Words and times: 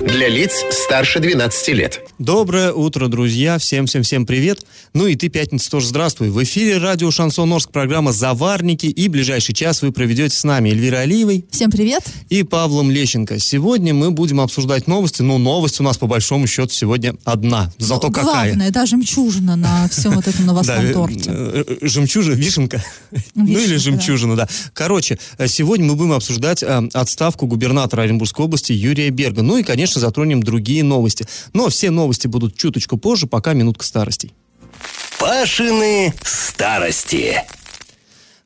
Для 0.00 0.28
лиц 0.28 0.52
старше 0.70 1.18
12 1.18 1.68
лет. 1.74 2.00
Доброе 2.20 2.72
утро, 2.72 3.08
друзья. 3.08 3.58
Всем-всем-всем 3.58 4.26
привет. 4.26 4.64
Ну 4.94 5.06
и 5.08 5.16
ты, 5.16 5.28
пятница, 5.28 5.70
тоже 5.70 5.88
здравствуй. 5.88 6.30
В 6.30 6.40
эфире 6.44 6.78
радио 6.78 7.10
Шансон 7.10 7.52
Орск, 7.52 7.70
программа 7.72 8.12
«Заварники». 8.12 8.86
И 8.86 9.08
ближайший 9.08 9.54
час 9.54 9.82
вы 9.82 9.90
проведете 9.90 10.36
с 10.36 10.44
нами 10.44 10.70
Эльвирой 10.70 11.02
Алиевой. 11.02 11.44
Всем 11.50 11.70
привет. 11.70 12.04
И 12.28 12.44
Павлом 12.44 12.90
Лещенко. 12.92 13.40
Сегодня 13.40 13.92
мы 13.92 14.12
будем 14.12 14.40
обсуждать 14.40 14.86
новости. 14.86 15.22
Ну, 15.22 15.36
новость 15.38 15.80
у 15.80 15.82
нас, 15.82 15.98
по 15.98 16.06
большому 16.06 16.46
счету, 16.46 16.72
сегодня 16.72 17.14
одна. 17.24 17.72
Зато 17.78 18.08
Главное, 18.08 18.24
какая. 18.24 18.46
Главное, 18.50 18.70
да, 18.70 18.86
жемчужина 18.86 19.56
на 19.56 19.88
всем 19.88 20.12
вот 20.14 20.28
этом 20.28 20.46
новостном 20.46 20.86
Да, 20.86 20.92
торте. 20.92 21.24
э, 21.26 21.64
э, 21.66 21.76
Жемчужина, 21.82 22.34
вишенка. 22.34 22.84
Ну 23.34 23.44
или 23.46 23.58
Вишенка, 23.74 23.78
жемчужина, 23.80 24.36
да. 24.36 24.48
Короче, 24.74 25.18
э, 25.38 25.48
сегодня 25.48 25.86
мы 25.86 25.96
будем 25.96 26.12
обсуждать 26.12 26.62
э, 26.62 26.88
отставку 26.94 27.46
губернатора 27.46 28.02
Оренбургской 28.02 28.44
области 28.44 28.72
Юрия 28.72 29.10
Берга. 29.10 29.42
Ну 29.42 29.58
и, 29.58 29.62
конечно, 29.64 29.87
затронем 29.94 30.42
другие 30.42 30.82
новости. 30.82 31.26
Но 31.52 31.68
все 31.68 31.90
новости 31.90 32.26
будут 32.26 32.56
чуточку 32.56 32.96
позже, 32.96 33.26
пока 33.26 33.52
минутка 33.52 33.84
старостей. 33.84 34.34
Пашины 35.18 36.14
старости. 36.22 37.44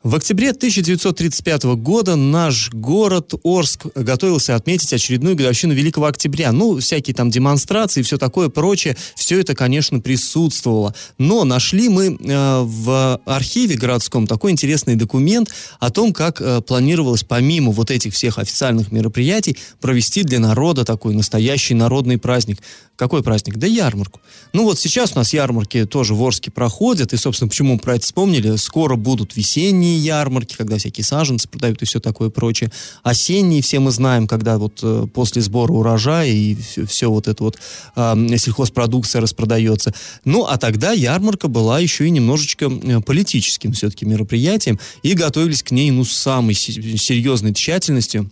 В 0.03 0.17
октябре 0.17 0.51
1935 0.51 1.63
года 1.77 2.17
наш 2.17 2.73
город 2.73 3.35
Орск 3.45 3.87
готовился 3.95 4.57
отметить 4.57 4.93
очередную 4.93 5.37
годовщину 5.37 5.75
Великого 5.75 6.07
Октября. 6.07 6.51
Ну, 6.51 6.81
всякие 6.81 7.15
там 7.15 7.31
демонстрации 7.31 8.01
и 8.01 8.03
все 8.03 8.19
такое 8.19 8.49
прочее, 8.49 8.97
все 9.15 9.39
это, 9.39 9.55
конечно, 9.55 10.01
присутствовало. 10.01 10.93
Но 11.19 11.45
нашли 11.45 11.89
мы 11.89 12.19
э, 12.19 12.63
в 12.63 13.21
архиве 13.27 13.77
городском 13.77 14.27
такой 14.27 14.51
интересный 14.51 14.97
документ 14.97 15.51
о 15.79 15.91
том, 15.91 16.13
как 16.13 16.41
э, 16.41 16.63
планировалось 16.63 17.23
помимо 17.23 17.71
вот 17.71 17.93
этих 17.93 18.13
всех 18.15 18.39
официальных 18.39 18.91
мероприятий 18.91 19.57
провести 19.81 20.25
для 20.25 20.41
народа 20.41 20.85
такой 20.85 21.15
настоящий 21.15 21.75
народный 21.75 22.19
праздник. 22.19 22.59
Какой 22.97 23.23
праздник? 23.23 23.57
Да 23.57 23.69
ярмарку. 23.69 24.21
Ну 24.53 24.65
вот 24.65 24.79
сейчас 24.79 25.13
у 25.15 25.19
нас 25.19 25.33
ярмарки 25.33 25.87
тоже 25.87 26.15
в 26.15 26.23
Орске 26.23 26.51
проходят, 26.51 27.13
и, 27.13 27.17
собственно, 27.17 27.49
почему 27.49 27.75
мы 27.75 27.79
про 27.79 27.95
это 27.95 28.05
вспомнили, 28.05 28.57
скоро 28.57 28.97
будут 28.97 29.37
весенние 29.37 29.92
ярмарки, 29.99 30.55
когда 30.57 30.79
всякие 30.79 31.05
саженцы 31.05 31.49
продают 31.49 31.83
и 31.83 31.85
все 31.85 32.01
такое 32.01 32.31
прочее. 32.31 32.71
Осенние 33.03 33.63
все 33.63 33.81
мы 33.81 33.91
знаем, 33.91 34.27
когда 34.27 34.59
вот 34.59 34.81
э, 34.83 35.07
после 35.13 35.43
сбора 35.43 35.73
урожая 35.73 36.29
и 36.29 36.55
все, 36.55 36.87
все 36.87 37.11
вот 37.11 37.29
это 37.29 37.45
вот 37.45 37.59
э, 37.97 38.37
сельхозпродукция 38.37 39.21
распродается. 39.21 39.95
Ну, 40.25 40.45
а 40.45 40.59
тогда 40.59 40.93
ярмарка 40.93 41.49
была 41.49 41.81
еще 41.81 42.07
и 42.07 42.11
немножечко 42.11 42.67
э, 42.67 43.01
политическим 43.01 43.73
все-таки 43.73 44.05
мероприятием, 44.05 44.79
и 45.03 45.15
готовились 45.15 45.63
к 45.63 45.71
ней, 45.71 45.91
ну, 45.91 46.05
с 46.05 46.13
самой 46.13 46.55
се- 46.55 46.97
серьезной 46.97 47.55
тщательностью. 47.55 48.31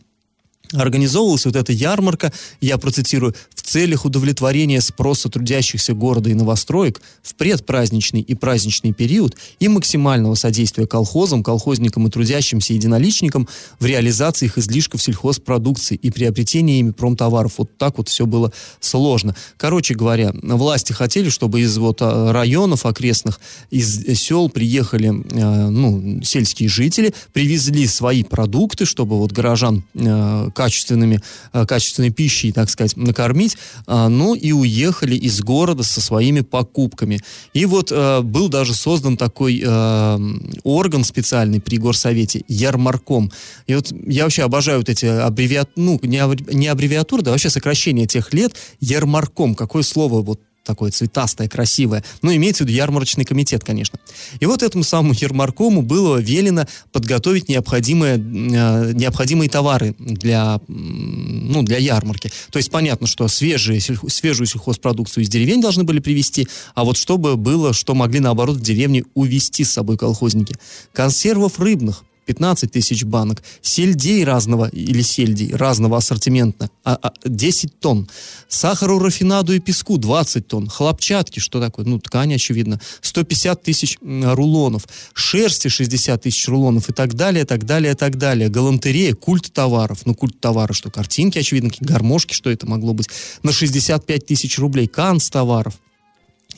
Организовывалась 0.72 1.46
вот 1.46 1.56
эта 1.56 1.72
ярмарка, 1.72 2.32
я 2.60 2.78
процитирую, 2.78 3.34
в 3.54 3.62
целях 3.62 4.04
удовлетворения 4.04 4.80
спроса 4.80 5.28
трудящихся 5.28 5.94
города 5.94 6.30
и 6.30 6.34
новостроек 6.34 7.00
в 7.22 7.34
предпраздничный 7.34 8.20
и 8.20 8.34
праздничный 8.34 8.92
период 8.92 9.36
и 9.58 9.68
максимального 9.68 10.34
содействия 10.34 10.86
колхозам, 10.86 11.42
колхозникам 11.42 12.06
и 12.06 12.10
трудящимся 12.10 12.72
единоличникам 12.72 13.48
в 13.80 13.84
реализации 13.84 14.46
их 14.46 14.58
излишков 14.58 15.02
сельхозпродукции 15.02 15.96
и 15.96 16.10
приобретении 16.10 16.78
ими 16.78 16.92
промтоваров. 16.92 17.54
Вот 17.58 17.76
так 17.76 17.98
вот 17.98 18.08
все 18.08 18.26
было 18.26 18.52
сложно. 18.78 19.34
Короче 19.56 19.94
говоря, 19.94 20.32
власти 20.42 20.92
хотели, 20.92 21.30
чтобы 21.30 21.62
из 21.62 21.76
вот 21.78 21.98
а, 22.00 22.32
районов 22.32 22.86
окрестных, 22.86 23.40
из 23.70 24.06
сел 24.18 24.48
приехали 24.48 25.08
э, 25.08 25.68
ну, 25.70 26.22
сельские 26.22 26.68
жители, 26.68 27.14
привезли 27.32 27.86
свои 27.86 28.22
продукты, 28.22 28.84
чтобы 28.84 29.18
вот 29.18 29.32
горожан 29.32 29.82
э, 29.94 30.50
качественными, 30.60 31.22
э, 31.54 31.64
качественной 31.64 32.10
пищей, 32.10 32.52
так 32.52 32.68
сказать, 32.68 32.94
накормить, 32.94 33.56
а, 33.86 34.10
ну 34.10 34.34
и 34.34 34.52
уехали 34.52 35.16
из 35.16 35.40
города 35.40 35.82
со 35.82 36.02
своими 36.02 36.42
покупками. 36.42 37.20
И 37.54 37.64
вот 37.64 37.90
э, 37.90 38.20
был 38.20 38.50
даже 38.50 38.74
создан 38.74 39.16
такой 39.16 39.62
э, 39.64 40.18
орган 40.62 41.04
специальный 41.04 41.60
при 41.62 41.78
горсовете, 41.78 42.42
ярмарком. 42.46 43.32
И 43.66 43.74
вот 43.74 43.90
я 44.06 44.24
вообще 44.24 44.42
обожаю 44.42 44.80
вот 44.80 44.90
эти 44.90 45.06
аббревиатуры, 45.06 45.72
ну, 45.76 45.98
не, 46.02 46.18
аббре- 46.18 46.54
не 46.54 46.68
аббревиатуры, 46.68 47.22
да 47.22 47.30
вообще 47.30 47.48
сокращение 47.48 48.06
тех 48.06 48.34
лет, 48.34 48.54
ярмарком. 48.80 49.54
Какое 49.54 49.82
слово 49.82 50.20
вот 50.20 50.40
такое 50.64 50.90
цветастое, 50.90 51.48
красивое. 51.48 52.04
Ну, 52.22 52.34
имеется 52.34 52.64
в 52.64 52.66
виду 52.66 52.76
ярмарочный 52.76 53.24
комитет, 53.24 53.64
конечно. 53.64 53.98
И 54.40 54.46
вот 54.46 54.62
этому 54.62 54.84
самому 54.84 55.14
ярмаркому 55.14 55.82
было 55.82 56.18
велено 56.18 56.66
подготовить 56.92 57.48
необходимые, 57.48 58.16
э, 58.16 58.92
необходимые 58.92 59.48
товары 59.48 59.94
для, 59.98 60.60
ну, 60.68 61.62
для 61.62 61.78
ярмарки. 61.78 62.30
То 62.50 62.58
есть 62.58 62.70
понятно, 62.70 63.06
что 63.06 63.26
свежие, 63.28 63.80
свежую 63.80 64.46
сельхозпродукцию 64.46 65.24
из 65.24 65.28
деревень 65.28 65.60
должны 65.60 65.84
были 65.84 65.98
привезти, 65.98 66.48
а 66.74 66.84
вот 66.84 66.96
чтобы 66.96 67.36
было, 67.36 67.72
что 67.72 67.94
могли, 67.94 68.20
наоборот, 68.20 68.56
в 68.56 68.62
деревне 68.62 69.04
увезти 69.14 69.64
с 69.64 69.72
собой 69.72 69.96
колхозники. 69.96 70.54
Консервов 70.92 71.58
рыбных 71.58 72.04
15 72.26 72.70
тысяч 72.70 73.04
банок, 73.04 73.42
сельдей 73.62 74.24
разного 74.24 74.68
или 74.68 75.02
сельдей 75.02 75.54
разного 75.54 75.96
ассортимента 75.96 76.70
а, 76.84 76.98
а, 77.02 77.12
10 77.24 77.80
тонн, 77.80 78.08
сахару, 78.48 78.98
рафинаду 78.98 79.52
и 79.52 79.58
песку 79.58 79.98
20 79.98 80.46
тонн, 80.46 80.68
хлопчатки, 80.68 81.40
что 81.40 81.60
такое, 81.60 81.84
ну 81.84 81.98
ткань 81.98 82.34
очевидно, 82.34 82.80
150 83.00 83.62
тысяч 83.62 83.98
рулонов, 84.00 84.86
шерсти 85.14 85.68
60 85.68 86.22
тысяч 86.22 86.48
рулонов 86.48 86.88
и 86.88 86.92
так 86.92 87.14
далее, 87.14 87.44
так 87.44 87.64
далее, 87.64 87.94
так 87.94 88.16
далее, 88.16 88.48
галантерея, 88.48 89.14
культ 89.14 89.52
товаров, 89.52 90.06
ну 90.06 90.14
культ 90.14 90.40
товара, 90.40 90.72
что 90.72 90.90
картинки, 90.90 91.38
очевидно, 91.38 91.70
какие 91.70 91.86
гармошки, 91.86 92.34
что 92.34 92.50
это 92.50 92.66
могло 92.66 92.94
быть, 92.94 93.08
на 93.42 93.52
65 93.52 94.26
тысяч 94.26 94.58
рублей, 94.58 94.86
канц 94.86 95.28
товаров, 95.30 95.74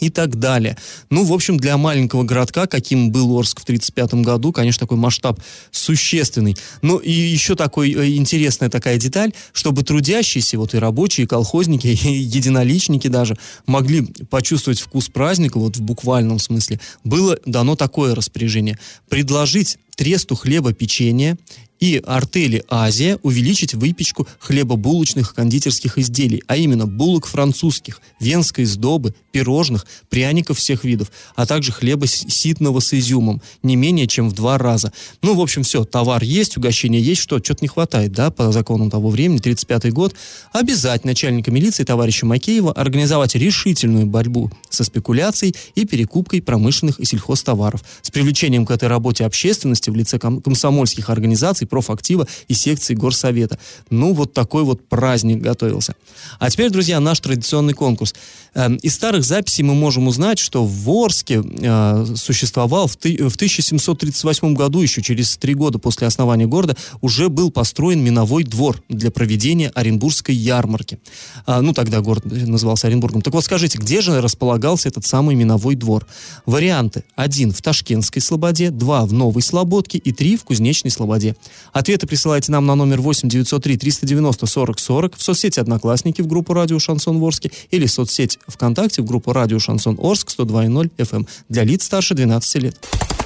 и 0.00 0.10
так 0.10 0.36
далее. 0.38 0.76
Ну, 1.10 1.24
в 1.24 1.32
общем, 1.32 1.56
для 1.56 1.76
маленького 1.76 2.24
городка, 2.24 2.66
каким 2.66 3.10
был 3.10 3.38
Орск 3.38 3.60
в 3.60 3.64
1935 3.64 4.24
году, 4.24 4.52
конечно, 4.52 4.80
такой 4.80 4.96
масштаб 4.96 5.40
существенный. 5.70 6.56
Ну, 6.82 6.98
и 6.98 7.10
еще 7.10 7.54
такой 7.54 7.92
э, 7.92 8.14
интересная 8.16 8.68
такая 8.68 8.98
деталь, 8.98 9.32
чтобы 9.52 9.82
трудящиеся, 9.82 10.58
вот 10.58 10.74
и 10.74 10.78
рабочие, 10.78 11.24
и 11.24 11.26
колхозники, 11.26 11.86
и 12.04 12.12
единоличники 12.14 13.08
даже, 13.08 13.36
могли 13.66 14.02
почувствовать 14.30 14.80
вкус 14.80 15.08
праздника, 15.08 15.58
вот 15.58 15.76
в 15.76 15.82
буквальном 15.82 16.38
смысле, 16.38 16.80
было 17.04 17.38
дано 17.46 17.76
такое 17.76 18.14
распоряжение. 18.14 18.78
Предложить 19.08 19.78
тресту 19.96 20.34
хлеба 20.34 20.72
печенья 20.72 21.36
и 21.82 22.00
артели 22.06 22.62
«Азия» 22.68 23.18
увеличить 23.24 23.74
выпечку 23.74 24.28
хлебобулочных 24.38 25.34
кондитерских 25.34 25.98
изделий, 25.98 26.40
а 26.46 26.56
именно 26.56 26.86
булок 26.86 27.26
французских, 27.26 28.00
венской 28.20 28.66
сдобы, 28.66 29.16
пирожных, 29.32 29.84
пряников 30.08 30.58
всех 30.58 30.84
видов, 30.84 31.10
а 31.34 31.44
также 31.44 31.72
хлеба 31.72 32.06
ситного 32.06 32.78
с 32.78 32.94
изюмом, 32.94 33.42
не 33.64 33.74
менее 33.74 34.06
чем 34.06 34.28
в 34.28 34.32
два 34.32 34.58
раза. 34.58 34.92
Ну, 35.22 35.34
в 35.34 35.40
общем, 35.40 35.64
все, 35.64 35.84
товар 35.84 36.22
есть, 36.22 36.56
угощение 36.56 37.02
есть, 37.02 37.20
что, 37.20 37.40
что-то 37.42 37.62
не 37.62 37.68
хватает, 37.68 38.12
да, 38.12 38.30
по 38.30 38.52
законам 38.52 38.88
того 38.88 39.10
времени, 39.10 39.38
35 39.38 39.92
год. 39.92 40.14
Обязать 40.52 41.04
начальника 41.04 41.50
милиции 41.50 41.82
товарища 41.82 42.26
Макеева 42.26 42.72
организовать 42.72 43.34
решительную 43.34 44.06
борьбу 44.06 44.52
со 44.70 44.84
спекуляцией 44.84 45.56
и 45.74 45.84
перекупкой 45.84 46.42
промышленных 46.42 47.00
и 47.00 47.04
сельхозтоваров 47.04 47.82
с 48.02 48.10
привлечением 48.12 48.66
к 48.66 48.70
этой 48.70 48.88
работе 48.88 49.24
общественности 49.24 49.90
в 49.90 49.96
лице 49.96 50.20
ком- 50.20 50.40
комсомольских 50.40 51.10
организаций, 51.10 51.66
профактива 51.72 52.28
и 52.48 52.54
секции 52.54 52.92
горсовета. 52.94 53.58
Ну, 53.88 54.12
вот 54.12 54.34
такой 54.34 54.62
вот 54.62 54.86
праздник 54.86 55.40
готовился. 55.40 55.94
А 56.38 56.50
теперь, 56.50 56.68
друзья, 56.68 57.00
наш 57.00 57.18
традиционный 57.20 57.72
конкурс. 57.72 58.14
Эм, 58.54 58.76
Из 58.76 58.94
старых 58.94 59.24
записей 59.24 59.64
мы 59.64 59.74
можем 59.74 60.06
узнать, 60.06 60.38
что 60.38 60.66
в 60.66 60.90
Орске 60.90 61.42
э, 61.42 62.04
существовал 62.14 62.86
в, 62.88 62.96
ты- 62.96 63.16
в 63.30 63.36
1738 63.36 64.54
году, 64.54 64.82
еще 64.82 65.00
через 65.00 65.38
три 65.38 65.54
года 65.54 65.78
после 65.78 66.06
основания 66.06 66.46
города, 66.46 66.76
уже 67.00 67.30
был 67.30 67.50
построен 67.50 68.04
миновой 68.04 68.44
двор 68.44 68.82
для 68.90 69.10
проведения 69.10 69.70
Оренбургской 69.74 70.34
ярмарки. 70.34 70.98
А, 71.46 71.62
ну, 71.62 71.72
тогда 71.72 72.02
город 72.02 72.26
назывался 72.26 72.86
Оренбургом. 72.88 73.22
Так 73.22 73.32
вот, 73.32 73.44
скажите, 73.44 73.78
где 73.78 74.02
же 74.02 74.20
располагался 74.20 74.90
этот 74.90 75.06
самый 75.06 75.34
миновой 75.36 75.74
двор? 75.74 76.06
Варианты. 76.44 77.04
Один 77.16 77.50
в 77.52 77.62
Ташкентской 77.62 78.20
Слободе, 78.20 78.70
два 78.70 79.06
в 79.06 79.14
Новой 79.14 79.40
Слободке 79.40 79.96
и 79.96 80.12
три 80.12 80.36
в 80.36 80.44
Кузнечной 80.44 80.90
Слободе. 80.90 81.34
Ответы 81.72 82.06
присылайте 82.06 82.52
нам 82.52 82.66
на 82.66 82.74
номер 82.74 83.00
8 83.00 83.28
903 83.28 83.76
390 83.76 84.46
40 84.46 84.78
40 84.78 85.16
в 85.16 85.22
соцсети 85.22 85.60
«Одноклассники» 85.60 86.22
в 86.22 86.26
группу 86.26 86.54
«Радио 86.54 86.78
Шансон 86.78 87.18
Ворске» 87.18 87.50
или 87.70 87.86
в 87.86 87.90
соцсеть 87.90 88.38
ВКонтакте 88.46 89.02
в 89.02 89.04
группу 89.04 89.32
«Радио 89.32 89.58
Шансон 89.58 89.98
Орск» 90.00 90.28
102.0 90.28 90.90
FM 90.96 91.16
эм 91.16 91.26
для 91.48 91.64
лиц 91.64 91.84
старше 91.84 92.14
12 92.14 92.62
лет. 92.62 92.76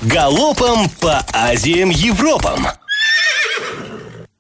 Галопом 0.02 0.88
по 1.00 1.25
Азиям 1.32 1.90
Европам. 1.90 2.67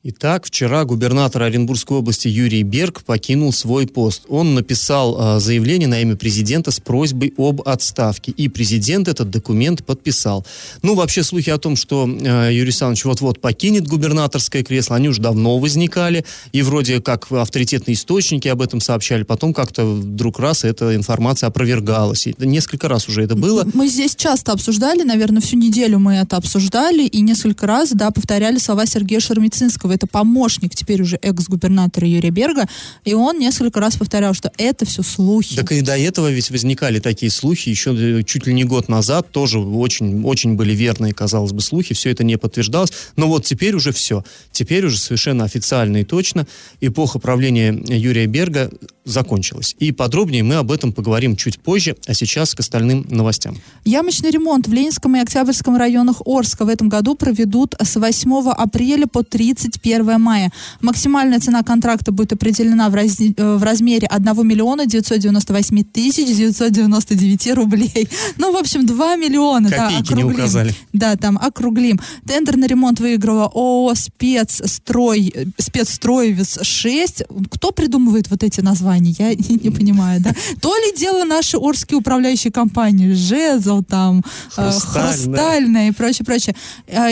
Итак, 0.08 0.46
вчера 0.46 0.84
губернатор 0.84 1.42
Оренбургской 1.42 1.96
области 1.96 2.28
Юрий 2.28 2.62
Берг 2.62 3.02
покинул 3.02 3.52
свой 3.52 3.88
пост. 3.88 4.22
Он 4.28 4.54
написал 4.54 5.16
э, 5.18 5.40
заявление 5.40 5.88
на 5.88 6.00
имя 6.00 6.14
президента 6.14 6.70
с 6.70 6.78
просьбой 6.78 7.34
об 7.36 7.62
отставке. 7.68 8.30
И 8.30 8.46
президент 8.46 9.08
этот 9.08 9.30
документ 9.30 9.84
подписал. 9.84 10.46
Ну, 10.82 10.94
вообще, 10.94 11.24
слухи 11.24 11.50
о 11.50 11.58
том, 11.58 11.74
что 11.74 12.06
э, 12.08 12.50
Юрий 12.52 12.66
Александрович 12.66 13.04
вот-вот 13.04 13.40
покинет 13.40 13.88
губернаторское 13.88 14.62
кресло, 14.62 14.94
они 14.94 15.08
уже 15.08 15.20
давно 15.20 15.58
возникали. 15.58 16.24
И 16.52 16.62
вроде 16.62 17.00
как 17.00 17.32
авторитетные 17.32 17.96
источники 17.96 18.46
об 18.46 18.62
этом 18.62 18.80
сообщали. 18.80 19.24
Потом 19.24 19.52
как-то 19.52 19.84
вдруг 19.84 20.38
раз 20.38 20.62
эта 20.62 20.94
информация 20.94 21.48
опровергалась. 21.48 22.28
И 22.28 22.36
несколько 22.38 22.86
раз 22.86 23.08
уже 23.08 23.24
это 23.24 23.34
было. 23.34 23.68
Мы 23.74 23.88
здесь 23.88 24.14
часто 24.14 24.52
обсуждали, 24.52 25.02
наверное, 25.02 25.42
всю 25.42 25.56
неделю 25.56 25.98
мы 25.98 26.14
это 26.14 26.36
обсуждали. 26.36 27.06
И 27.08 27.22
несколько 27.22 27.66
раз, 27.66 27.90
да, 27.90 28.12
повторяли 28.12 28.58
слова 28.58 28.86
Сергея 28.86 29.18
Шермицинского 29.18 29.95
это 29.96 30.06
помощник 30.06 30.74
теперь 30.74 31.02
уже 31.02 31.16
экс-губернатора 31.16 32.06
Юрия 32.06 32.30
Берга, 32.30 32.68
и 33.04 33.14
он 33.14 33.38
несколько 33.38 33.80
раз 33.80 33.96
повторял, 33.96 34.34
что 34.34 34.52
это 34.56 34.86
все 34.86 35.02
слухи. 35.02 35.56
Так 35.56 35.72
и 35.72 35.80
до 35.80 35.98
этого 35.98 36.30
ведь 36.30 36.50
возникали 36.50 37.00
такие 37.00 37.30
слухи 37.30 37.68
еще 37.68 37.94
э, 37.94 38.22
чуть 38.22 38.46
ли 38.46 38.54
не 38.54 38.64
год 38.64 38.88
назад, 38.88 39.32
тоже 39.32 39.58
очень, 39.58 40.22
очень 40.24 40.54
были 40.54 40.74
верные, 40.74 41.12
казалось 41.12 41.52
бы, 41.52 41.60
слухи, 41.60 41.94
все 41.94 42.10
это 42.10 42.24
не 42.24 42.36
подтверждалось, 42.36 42.92
но 43.16 43.26
вот 43.26 43.44
теперь 43.44 43.74
уже 43.74 43.92
все, 43.92 44.24
теперь 44.52 44.86
уже 44.86 44.98
совершенно 44.98 45.44
официально 45.44 45.98
и 45.98 46.04
точно 46.04 46.46
эпоха 46.80 47.18
правления 47.18 47.72
Юрия 47.88 48.26
Берга 48.26 48.70
закончилась. 49.04 49.74
И 49.78 49.92
подробнее 49.92 50.42
мы 50.42 50.56
об 50.56 50.72
этом 50.72 50.92
поговорим 50.92 51.36
чуть 51.36 51.58
позже, 51.60 51.96
а 52.06 52.14
сейчас 52.14 52.54
к 52.54 52.60
остальным 52.60 53.06
новостям. 53.08 53.56
Ямочный 53.84 54.30
ремонт 54.30 54.66
в 54.66 54.72
Ленинском 54.72 55.16
и 55.16 55.20
Октябрьском 55.20 55.76
районах 55.76 56.22
Орска 56.26 56.64
в 56.64 56.68
этом 56.68 56.88
году 56.88 57.14
проведут 57.14 57.74
с 57.80 57.96
8 57.96 58.50
апреля 58.50 59.06
по 59.06 59.22
31 59.22 59.85
мая. 60.18 60.52
Максимальная 60.80 61.40
цена 61.40 61.62
контракта 61.62 62.12
будет 62.12 62.32
определена 62.32 62.88
в, 62.88 62.94
раз, 62.94 63.20
э, 63.20 63.56
в 63.56 63.62
размере 63.62 64.06
1 64.06 64.46
миллиона 64.46 64.86
998 64.86 65.84
тысяч 65.84 66.26
999 66.36 67.54
рублей. 67.54 68.08
Ну, 68.38 68.52
в 68.52 68.56
общем, 68.56 68.86
2 68.86 69.16
миллиона. 69.16 69.70
Копейки 69.70 69.92
да, 69.92 70.14
округлим. 70.14 70.26
не 70.26 70.34
указали. 70.34 70.74
Да, 70.92 71.16
там 71.16 71.38
округлим. 71.40 72.00
Тендер 72.26 72.56
на 72.56 72.66
ремонт 72.66 73.00
выиграла 73.00 73.46
ООО 73.46 73.94
«Спецстрой», 73.94 75.32
э, 75.34 75.46
«Спецстроевец 75.58 76.58
6». 76.58 77.48
Кто 77.50 77.72
придумывает 77.72 78.30
вот 78.30 78.42
эти 78.42 78.60
названия? 78.60 79.14
я 79.18 79.34
не, 79.34 79.70
понимаю, 79.70 80.20
да. 80.20 80.34
То 80.60 80.74
ли 80.76 80.96
дело 80.96 81.24
наши 81.24 81.56
орские 81.56 81.98
управляющие 81.98 82.52
компании, 82.52 83.12
Жезл, 83.12 83.82
там, 83.82 84.22
э, 84.56 84.70
Хрустальная 84.70 85.72
да. 85.72 85.88
и 85.88 85.90
прочее, 85.92 86.24
прочее. 86.24 86.56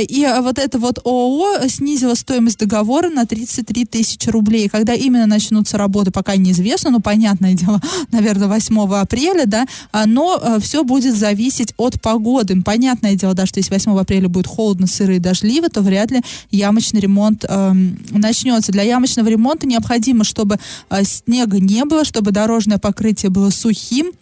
И 0.08 0.26
вот 0.40 0.58
это 0.58 0.78
вот 0.78 0.98
ООО 1.04 1.68
снизило 1.68 2.14
стоимость 2.14 2.53
договора 2.56 3.10
на 3.10 3.26
33 3.26 3.84
тысячи 3.84 4.28
рублей. 4.30 4.68
Когда 4.68 4.94
именно 4.94 5.26
начнутся 5.26 5.76
работы, 5.76 6.10
пока 6.10 6.36
неизвестно, 6.36 6.90
ну, 6.90 7.00
понятное 7.00 7.54
дело, 7.54 7.80
наверное, 8.10 8.48
8 8.48 8.94
апреля, 8.94 9.44
да, 9.46 9.66
а, 9.92 10.06
но 10.06 10.40
э, 10.42 10.58
все 10.60 10.84
будет 10.84 11.14
зависеть 11.14 11.74
от 11.76 12.00
погоды. 12.00 12.60
Понятное 12.62 13.14
дело, 13.14 13.34
да, 13.34 13.44
что 13.46 13.60
если 13.60 13.72
8 13.72 13.98
апреля 13.98 14.28
будет 14.28 14.46
холодно, 14.46 14.86
сыро 14.86 15.16
и 15.16 15.18
дождливо, 15.18 15.68
то 15.68 15.82
вряд 15.82 16.10
ли 16.10 16.22
ямочный 16.50 17.00
ремонт 17.00 17.44
э, 17.46 17.72
начнется. 18.10 18.72
Для 18.72 18.82
ямочного 18.82 19.28
ремонта 19.28 19.66
необходимо, 19.66 20.24
чтобы 20.24 20.58
э, 20.88 21.04
снега 21.04 21.60
не 21.60 21.74
не 21.74 21.84
было, 21.84 22.04
чтобы 22.04 22.30
дорожное 22.30 22.78
покрытие 22.78 23.30
было 23.30 23.50
сухим, 23.50 24.12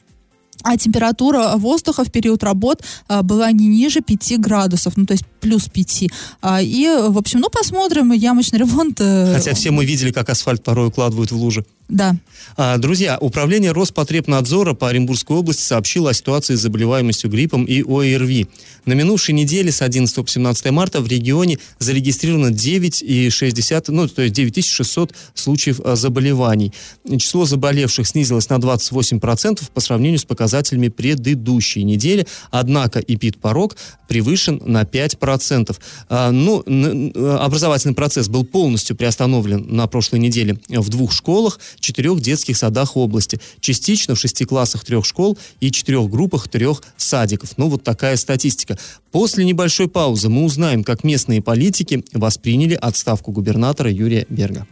а 0.65 0.77
температура 0.77 1.57
воздуха 1.57 2.05
в 2.05 2.11
период 2.11 2.43
работ 2.43 2.83
а, 3.09 3.23
была 3.23 3.51
не 3.53 3.67
ниже 3.67 4.01
5 4.01 4.41
градусов, 4.41 4.97
ну 4.97 5.07
то 5.07 5.13
есть 5.13 5.25
плюс 5.41 5.69
5. 5.69 6.05
А, 6.41 6.63
и, 6.63 6.87
в 7.09 7.19
общем, 7.19 7.41
ну 7.41 7.49
посмотрим, 7.51 8.13
ямочный 8.13 8.59
ремонт. 8.61 9.01
Э, 9.01 9.35
Хотя 9.35 9.55
все 9.55 9.71
мы 9.71 9.85
видели, 9.85 10.13
как 10.13 10.29
асфальт 10.31 10.63
порой 10.63 10.89
укладывают 10.89 11.33
в 11.33 11.37
лужи. 11.37 11.65
Да. 11.93 12.17
А, 12.57 12.79
друзья, 12.79 13.19
Управление 13.21 13.73
Роспотребнадзора 13.73 14.73
по 14.73 14.89
Оренбургской 14.89 15.37
области 15.37 15.61
сообщило 15.61 16.11
о 16.11 16.15
ситуации 16.15 16.55
с 16.55 16.61
заболеваемостью 16.61 17.29
гриппом 17.29 17.65
и 17.65 17.83
ОРВИ. 17.83 18.49
На 18.87 18.95
минувшей 18.95 19.35
неделе 19.35 19.71
с 19.71 19.83
11 19.83 20.17
по 20.17 20.27
17 20.27 20.71
марта 20.71 21.03
в 21.03 21.07
регионе 21.07 21.59
зарегистрировано 21.79 22.47
9,6, 22.47 23.85
ну, 23.89 24.09
то 24.09 24.23
есть 24.23 24.35
9600 24.35 25.15
случаев 25.35 25.81
а, 25.85 25.95
заболеваний. 25.95 26.73
Число 27.19 27.45
заболевших 27.45 28.09
снизилось 28.09 28.49
на 28.49 28.55
28% 28.55 29.63
по 29.73 29.81
сравнению 29.81 30.19
с 30.19 30.25
показателями 30.25 30.89
предыдущей 30.89 31.85
недели, 31.85 32.27
однако 32.51 33.01
эпид-порог 33.01 33.77
превышен 34.09 34.63
на 34.65 34.83
5%. 34.83 35.77
А, 36.09 36.31
ну, 36.31 36.63
образовательный 37.39 37.95
процесс 37.95 38.29
был 38.29 38.45
полностью 38.45 38.97
приостановлен 38.97 39.67
на 39.69 39.87
прошлой 39.89 40.21
неделе 40.21 40.59
в 40.71 40.89
двух 40.89 41.13
школах, 41.13 41.61
четырех 41.83 42.21
детских 42.21 42.57
садах 42.57 42.97
области, 42.97 43.41
частично 43.61 44.15
в 44.15 44.19
шести 44.19 44.45
классах 44.45 44.85
трех 44.85 45.05
школ 45.05 45.37
и 45.61 45.71
четырех 45.71 46.09
группах 46.09 46.49
трех 46.49 46.83
садиков. 46.97 47.59
Ну, 47.59 47.69
вот 47.69 47.85
такая 47.85 48.17
статистика. 48.17 48.79
После 49.11 49.45
небольшой 49.45 49.89
паузы 49.89 50.31
мы 50.31 50.45
узнаем, 50.45 50.85
как 50.85 51.05
местные 51.05 51.43
политики 51.43 52.03
восприняли 52.13 52.75
отставку 52.75 53.33
губернатора 53.33 53.91
Юрия 53.91 54.25
Берга. 54.31 54.67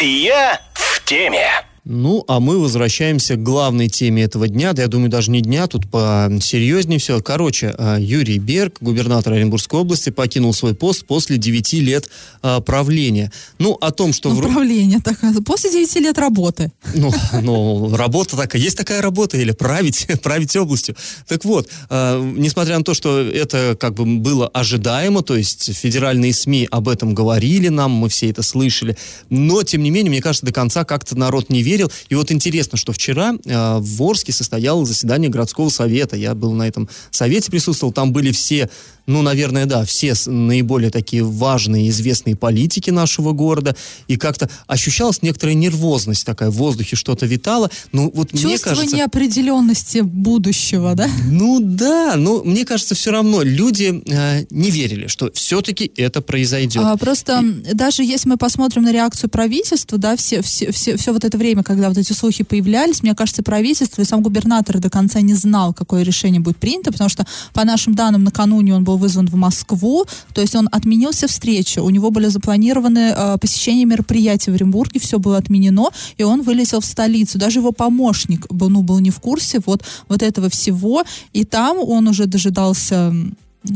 Я 0.00 0.60
в 0.72 1.04
теме. 1.04 1.69
Ну, 1.92 2.24
а 2.28 2.38
мы 2.38 2.60
возвращаемся 2.60 3.34
к 3.34 3.42
главной 3.42 3.88
теме 3.88 4.22
этого 4.22 4.46
дня. 4.46 4.72
Да, 4.74 4.82
я 4.82 4.88
думаю, 4.88 5.10
даже 5.10 5.32
не 5.32 5.40
дня, 5.40 5.66
тут 5.66 5.90
посерьезнее 5.90 7.00
все. 7.00 7.20
Короче, 7.20 7.74
а, 7.76 7.98
Юрий 7.98 8.38
Берг, 8.38 8.76
губернатор 8.80 9.32
Оренбургской 9.32 9.80
области, 9.80 10.10
покинул 10.10 10.54
свой 10.54 10.76
пост 10.76 11.04
после 11.04 11.36
9 11.36 11.72
лет 11.72 12.08
а, 12.42 12.60
правления. 12.60 13.32
Ну, 13.58 13.72
о 13.72 13.90
том, 13.90 14.12
что... 14.12 14.28
Ну, 14.28 14.36
в... 14.36 14.40
правление 14.40 15.00
такое. 15.00 15.34
После 15.44 15.72
9 15.72 15.96
лет 15.96 16.16
работы. 16.16 16.70
Ну, 16.94 17.12
ну, 17.42 17.96
работа 17.96 18.36
такая. 18.36 18.62
Есть 18.62 18.76
такая 18.76 19.02
работа, 19.02 19.36
или 19.36 19.50
править, 19.50 20.06
править 20.22 20.54
областью. 20.54 20.94
Так 21.26 21.44
вот, 21.44 21.68
э, 21.88 22.32
несмотря 22.36 22.78
на 22.78 22.84
то, 22.84 22.94
что 22.94 23.18
это 23.18 23.76
как 23.78 23.94
бы 23.94 24.04
было 24.04 24.46
ожидаемо, 24.46 25.22
то 25.22 25.34
есть 25.34 25.76
федеральные 25.76 26.34
СМИ 26.34 26.68
об 26.70 26.88
этом 26.88 27.16
говорили 27.16 27.66
нам, 27.66 27.90
мы 27.90 28.08
все 28.10 28.30
это 28.30 28.44
слышали, 28.44 28.96
но, 29.28 29.64
тем 29.64 29.82
не 29.82 29.90
менее, 29.90 30.10
мне 30.10 30.22
кажется, 30.22 30.46
до 30.46 30.52
конца 30.52 30.84
как-то 30.84 31.18
народ 31.18 31.50
не 31.50 31.64
верит 31.64 31.79
верил. 31.80 31.92
И 32.08 32.14
вот 32.14 32.30
интересно, 32.30 32.78
что 32.78 32.92
вчера 32.92 33.32
э, 33.44 33.78
в 33.78 34.02
Орске 34.02 34.32
состоялось 34.32 34.88
заседание 34.88 35.30
городского 35.30 35.68
совета. 35.68 36.16
Я 36.16 36.34
был 36.34 36.52
на 36.52 36.68
этом 36.68 36.88
совете 37.10 37.50
присутствовал. 37.50 37.92
Там 37.92 38.12
были 38.12 38.32
все 38.32 38.68
ну, 39.06 39.22
наверное, 39.22 39.66
да, 39.66 39.84
все 39.84 40.14
наиболее 40.26 40.90
такие 40.90 41.24
важные, 41.24 41.88
известные 41.88 42.36
политики 42.36 42.90
нашего 42.90 43.32
города, 43.32 43.76
и 44.08 44.16
как-то 44.16 44.48
ощущалась 44.66 45.22
некоторая 45.22 45.54
нервозность 45.54 46.24
такая, 46.24 46.50
в 46.50 46.54
воздухе 46.54 46.96
что-то 46.96 47.26
витало. 47.26 47.70
Ну, 47.92 48.10
вот 48.14 48.30
Чувство 48.30 48.48
мне 48.48 48.58
кажется... 48.58 48.96
неопределенности 48.96 50.00
будущего, 50.00 50.94
да? 50.94 51.08
Ну, 51.26 51.60
да, 51.60 52.14
но 52.16 52.42
мне 52.44 52.64
кажется, 52.64 52.94
все 52.94 53.10
равно 53.10 53.42
люди 53.42 54.02
э, 54.06 54.44
не 54.50 54.70
верили, 54.70 55.06
что 55.06 55.30
все-таки 55.32 55.90
это 55.96 56.20
произойдет. 56.20 56.82
А, 56.84 56.96
просто 56.96 57.42
и... 57.42 57.74
даже 57.74 58.02
если 58.04 58.28
мы 58.28 58.36
посмотрим 58.36 58.82
на 58.82 58.92
реакцию 58.92 59.30
правительства, 59.30 59.98
да, 59.98 60.16
все, 60.16 60.42
все, 60.42 60.70
все, 60.72 60.96
все 60.96 61.12
вот 61.12 61.24
это 61.24 61.36
время, 61.38 61.62
когда 61.62 61.88
вот 61.88 61.98
эти 61.98 62.12
слухи 62.12 62.44
появлялись, 62.44 63.02
мне 63.02 63.14
кажется, 63.14 63.42
правительство 63.42 64.02
и 64.02 64.04
сам 64.04 64.22
губернатор 64.22 64.78
до 64.78 64.90
конца 64.90 65.20
не 65.20 65.34
знал, 65.34 65.72
какое 65.74 66.02
решение 66.02 66.40
будет 66.40 66.58
принято, 66.58 66.92
потому 66.92 67.10
что, 67.10 67.26
по 67.52 67.64
нашим 67.64 67.94
данным, 67.94 68.24
накануне 68.24 68.74
он 68.74 68.84
был 68.84 68.99
вызван 69.00 69.26
в 69.26 69.34
Москву, 69.34 70.04
то 70.34 70.40
есть 70.40 70.54
он 70.54 70.68
отменился 70.70 71.26
встречу, 71.26 71.82
у 71.82 71.90
него 71.90 72.10
были 72.10 72.28
запланированы 72.28 73.14
э, 73.16 73.38
посещения 73.38 73.84
мероприятий 73.84 74.50
в 74.50 74.54
Оренбурге, 74.54 75.00
все 75.00 75.18
было 75.18 75.36
отменено, 75.38 75.88
и 76.18 76.22
он 76.22 76.42
вылетел 76.42 76.80
в 76.80 76.84
столицу. 76.84 77.38
Даже 77.38 77.58
его 77.58 77.72
помощник 77.72 78.46
был, 78.52 78.68
ну, 78.68 78.82
был 78.82 79.00
не 79.00 79.10
в 79.10 79.18
курсе 79.20 79.60
вот, 79.66 79.82
вот 80.08 80.22
этого 80.22 80.48
всего, 80.48 81.02
и 81.32 81.44
там 81.44 81.78
он 81.78 82.08
уже 82.08 82.26
дожидался 82.26 83.12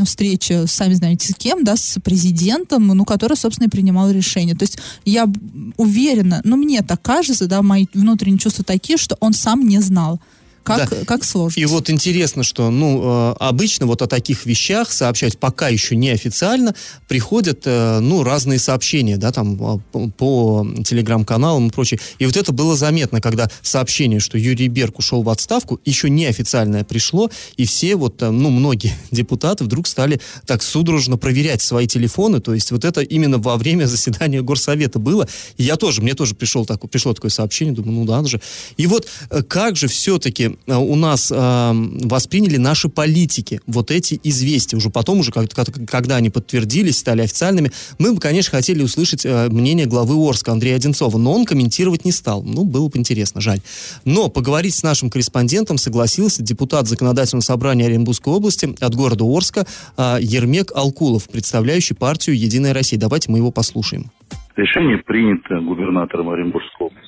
встречи, 0.05 0.67
сами 0.67 0.95
знаете, 0.95 1.33
с 1.33 1.37
кем, 1.37 1.65
да, 1.65 1.77
с 1.77 2.01
президентом, 2.01 2.87
ну, 2.87 3.05
который, 3.05 3.37
собственно, 3.37 3.67
и 3.67 3.71
принимал 3.71 4.11
решение. 4.11 4.55
То 4.55 4.63
есть 4.63 4.79
я 5.05 5.31
уверена, 5.77 6.41
ну, 6.45 6.57
мне 6.57 6.83
так 6.83 7.03
кажется, 7.03 7.47
да, 7.47 7.63
мои 7.63 7.87
внутренние 7.93 8.39
чувства 8.39 8.65
такие, 8.65 8.97
что 8.97 9.17
он 9.21 9.35
сам 9.35 9.67
не 9.67 9.81
знал. 9.81 10.21
Как, 10.65 10.89
да. 10.89 11.05
как 11.05 11.25
сложно. 11.25 11.61
И 11.61 11.67
вот 11.67 11.91
интересно, 11.91 12.43
что 12.43 12.71
ну, 12.71 13.03
э, 13.05 13.35
обычно 13.39 13.85
вот 13.85 14.01
о 14.01 14.07
таких 14.07 14.47
вещах 14.47 14.91
сообщать 14.91 15.39
пока 15.39 15.69
еще 15.69 15.95
неофициально 15.95 16.75
приходят 17.07 17.61
э, 17.67 17.99
ну, 18.01 18.23
разные 18.23 18.59
сообщения, 18.59 19.19
да, 19.19 19.31
там 19.31 19.59
а, 19.61 19.79
по, 20.17 20.67
телеграм-каналам 20.83 21.69
и 21.69 21.71
прочее. 21.71 22.01
И 22.19 22.25
вот 22.25 22.39
это 22.39 22.51
было 22.53 22.77
заметно, 22.77 23.21
когда 23.21 23.51
сообщение, 23.61 24.21
что 24.21 24.39
Юрий 24.39 24.69
Берг 24.69 24.99
ушел 24.99 25.23
в 25.23 25.29
отставку, 25.29 25.81
еще 25.85 26.09
неофициальное 26.09 26.83
пришло, 26.83 27.31
и 27.59 27.67
все 27.67 27.95
вот, 27.97 28.23
э, 28.23 28.31
ну, 28.31 28.49
многие 28.49 28.95
депутаты 29.11 29.65
вдруг 29.65 29.87
стали 29.87 30.19
так 30.47 30.63
судорожно 30.63 31.19
проверять 31.19 31.61
свои 31.61 31.87
телефоны, 31.87 32.41
то 32.41 32.55
есть 32.55 32.71
вот 32.71 32.87
это 32.87 33.03
именно 33.03 33.37
во 33.37 33.59
время 33.59 33.85
заседания 33.87 34.41
Горсовета 34.41 34.99
было. 34.99 35.29
И 35.59 35.63
я 35.63 35.77
тоже, 35.77 36.01
мне 36.01 36.15
тоже 36.15 36.35
пришел 36.35 36.65
так, 36.65 36.89
пришло 36.89 37.13
такое 37.13 37.31
сообщение, 37.31 37.75
думаю, 37.75 37.99
ну 37.99 38.05
да 38.07 38.25
же. 38.25 38.41
И 38.79 38.87
вот 38.87 39.07
как 39.49 39.77
же 39.77 39.89
все-таки 39.89 40.54
э, 40.67 40.75
у 40.75 40.95
нас 40.97 41.33
э, 41.35 41.73
восприняли 42.05 42.57
наши 42.57 42.89
политики 42.89 43.61
вот 43.67 43.91
эти 43.91 44.21
известия. 44.23 44.77
Уже 44.77 44.91
потом, 44.91 45.21
уже 45.21 45.33
как, 45.33 45.49
когда 45.87 46.17
они 46.17 46.31
подтвердились, 46.31 46.99
стали 46.99 47.23
официальными, 47.23 47.71
мы 47.99 48.15
бы, 48.15 48.21
конечно, 48.21 48.51
хотели 48.51 48.83
услышать 48.83 49.25
э, 49.25 49.49
мнение 49.51 49.87
главы 49.87 50.17
Орска 50.17 50.53
Андрея 50.53 50.77
Одинцова, 50.77 51.19
но 51.19 51.33
он 51.33 51.45
комментировать 51.45 52.05
не 52.05 52.13
стал. 52.13 52.43
Ну, 52.43 52.65
было 52.65 52.89
бы 52.89 52.99
интересно, 52.99 53.41
жаль. 53.41 53.61
Но 54.05 54.29
поговорить 54.29 54.75
с 54.75 54.83
нашим 54.83 55.11
корреспондентом 55.11 55.79
согласился 55.79 56.43
депутат 56.43 56.89
Законодательного 56.89 57.43
собрания 57.43 57.87
Оренбургской 57.87 58.33
области 58.33 58.75
от 58.81 58.95
города 58.95 59.25
Орска 59.25 59.67
э, 59.97 60.19
Ермек 60.21 60.73
Алкулов, 60.75 61.29
представляющий 61.29 61.97
партию 61.97 62.37
«Единая 62.39 62.75
Россия». 62.75 62.99
Давайте 62.99 63.31
мы 63.31 63.39
его 63.39 63.51
послушаем. 63.51 64.11
Решение 64.57 64.99
принято 64.99 65.59
губернатором 65.61 66.31
Оренбургской 66.31 66.87
области. 66.87 67.04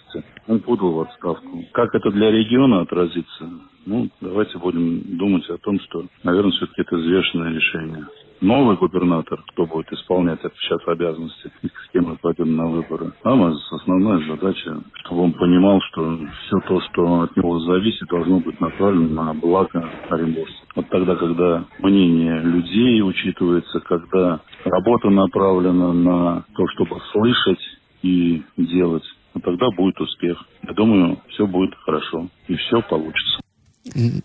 Он 0.49 0.61
подал 0.61 0.93
в 0.93 1.01
отставку. 1.01 1.65
Как 1.73 1.95
это 1.95 2.11
для 2.11 2.31
региона 2.31 2.83
отразится? 2.83 3.51
Ну, 3.85 4.09
давайте 4.21 4.59
будем 4.59 5.17
думать 5.17 5.49
о 5.51 5.59
том, 5.59 5.79
что, 5.81 6.05
наверное, 6.25 6.53
все-таки 6.53 6.83
это 6.83 6.97
взвешенное 6.97 7.53
решение 7.53 8.07
новый 8.41 8.77
губернатор, 8.77 9.43
кто 9.53 9.67
будет 9.67 9.91
исполнять 9.93 10.41
сейчас 10.61 10.81
обязанности, 10.87 11.51
с 11.63 11.93
кем 11.93 12.05
мы 12.07 12.17
пойдем 12.17 12.57
на 12.57 12.67
выборы. 12.67 13.13
Там 13.23 13.43
основная 13.71 14.19
задача, 14.29 14.83
чтобы 15.05 15.23
он 15.23 15.33
понимал, 15.33 15.81
что 15.93 16.19
все 16.47 16.61
то, 16.69 16.81
что 16.81 17.23
от 17.23 17.37
него 17.37 17.59
зависит, 17.61 18.09
должно 18.09 18.41
быть 18.41 18.61
направлено 18.61 19.25
на 19.25 19.35
благо 19.35 19.89
оренбуржцев. 20.11 20.67
Вот 20.75 20.89
тогда, 20.89 21.17
когда 21.17 21.65
мнение 21.79 22.41
людей 22.41 23.03
учитывается, 23.03 23.81
когда 23.81 24.41
работа 24.65 25.11
направлена 25.11 25.93
на 25.93 26.45
то, 26.55 26.67
чтобы 26.75 27.01
слышать 27.13 27.61
и 28.03 28.43
делать, 28.57 29.05
вот 29.37 29.45
тогда 29.45 29.71
будет 29.71 30.01
успех. 30.01 30.39
Я 30.67 30.73
думаю, 30.73 31.21
все 31.31 31.47
будет 31.47 31.75
хорошо 31.85 32.29
и 32.49 32.57
все 32.57 32.81
получится. 32.89 33.41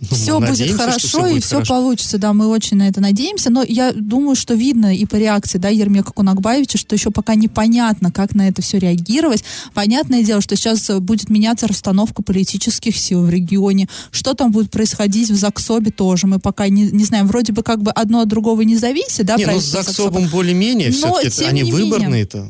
Все 0.10 0.39
будет 0.39 0.72
хорошо 0.72 1.08
все 1.08 1.25
и 1.27 1.39
все 1.39 1.56
хорошо. 1.58 1.74
получится, 1.75 2.18
да, 2.18 2.34
мы 2.34 2.48
очень 2.48 2.77
на 2.77 2.88
это 2.88 3.00
надеемся, 3.00 3.51
но 3.51 3.63
я 3.63 3.94
думаю, 3.94 4.36
что 4.36 4.56
видно 4.56 4.96
и 4.96 5.06
по 5.06 5.18
реакции, 5.18 5.60
да, 5.60 5.70
Ермека 5.70 6.12
Кунакбаевича, 6.13 6.80
что 6.80 6.96
еще 6.96 7.12
пока 7.12 7.36
непонятно, 7.36 8.12
как 8.12 8.34
на 8.34 8.48
это 8.48 8.63
все 8.63 8.80
реагировать. 8.80 9.44
Понятное 9.75 10.24
дело, 10.24 10.41
что 10.41 10.56
сейчас 10.56 10.89
будет 11.00 11.30
меняться 11.30 11.68
расстановка 11.68 12.24
политических 12.24 12.98
сил 12.98 13.24
в 13.24 13.30
регионе, 13.30 13.88
что 14.10 14.34
там 14.34 14.51
будет 14.51 14.72
происходить 14.72 15.30
в 15.30 15.36
ЗАГСОБе 15.36 15.91
тоже, 15.91 16.25
мы 16.25 16.39
пока 16.39 16.68
не, 16.68 16.89
не 16.89 17.03
знаем, 17.03 17.27
вроде 17.27 17.53
бы 17.53 17.62
как 17.62 17.84
бы 17.84 17.91
одно 17.91 18.22
от 18.22 18.30
другого 18.30 18.62
не 18.62 18.77
зависит, 18.77 19.27
да, 19.27 19.36
не, 19.36 19.46
ну 19.46 19.60
с 19.60 19.65
ЗАГСОБом 19.65 20.27
более-менее, 20.30 20.89
все-таки 20.91 21.44
они 21.44 21.63
выборные-то. 21.63 22.48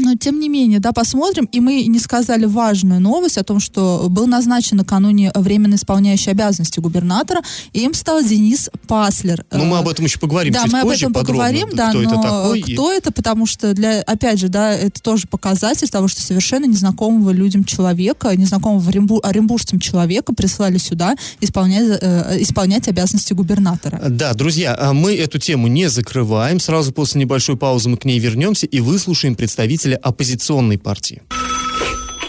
Но, 0.00 0.14
тем 0.14 0.38
не 0.40 0.48
менее, 0.48 0.78
да, 0.78 0.92
посмотрим. 0.92 1.46
И 1.46 1.60
мы 1.60 1.84
не 1.84 1.98
сказали 1.98 2.44
важную 2.44 3.00
новость 3.00 3.38
о 3.38 3.44
том, 3.44 3.60
что 3.60 4.06
был 4.08 4.26
назначен 4.26 4.76
накануне 4.76 5.32
временно 5.34 5.74
исполняющий 5.74 6.30
обязанности 6.30 6.80
губернатора, 6.80 7.42
и 7.72 7.80
им 7.80 7.94
стал 7.94 8.22
Денис 8.22 8.70
Паслер. 8.86 9.44
Ну, 9.50 9.64
мы 9.64 9.78
об 9.78 9.88
этом 9.88 10.04
еще 10.04 10.18
поговорим 10.18 10.52
да, 10.52 10.64
чуть 10.64 10.72
мы 10.72 10.80
об 10.80 10.88
этом 10.88 11.12
поговорим, 11.12 11.70
да, 11.72 11.90
кто 11.90 12.00
но 12.00 12.04
это 12.04 12.22
такой 12.22 12.62
кто 12.62 12.92
и... 12.92 12.96
это, 12.96 13.12
потому 13.12 13.46
что, 13.46 13.74
для, 13.74 14.00
опять 14.02 14.38
же, 14.38 14.48
да, 14.48 14.72
это 14.72 15.02
тоже 15.02 15.26
показатель 15.26 15.88
того, 15.88 16.08
что 16.08 16.22
совершенно 16.22 16.66
незнакомого 16.66 17.30
людям 17.30 17.64
человека, 17.64 18.34
незнакомого 18.36 18.88
оренбур, 18.88 19.20
оренбуржцам 19.22 19.80
человека 19.80 20.32
прислали 20.32 20.78
сюда 20.78 21.16
исполнять, 21.40 21.98
э, 22.00 22.36
исполнять 22.40 22.88
обязанности 22.88 23.32
губернатора. 23.32 24.00
Да, 24.08 24.34
друзья, 24.34 24.76
а 24.78 24.92
мы 24.92 25.14
эту 25.16 25.38
тему 25.38 25.66
не 25.66 25.88
закрываем. 25.88 26.60
Сразу 26.60 26.92
после 26.92 27.20
небольшой 27.20 27.56
паузы 27.56 27.88
мы 27.88 27.96
к 27.96 28.04
ней 28.04 28.18
вернемся 28.18 28.66
и 28.66 28.80
выслушаем 28.80 29.34
представителей 29.34 29.87
представителя 29.88 29.96
оппозиционной 29.96 30.78
партии. 30.78 31.22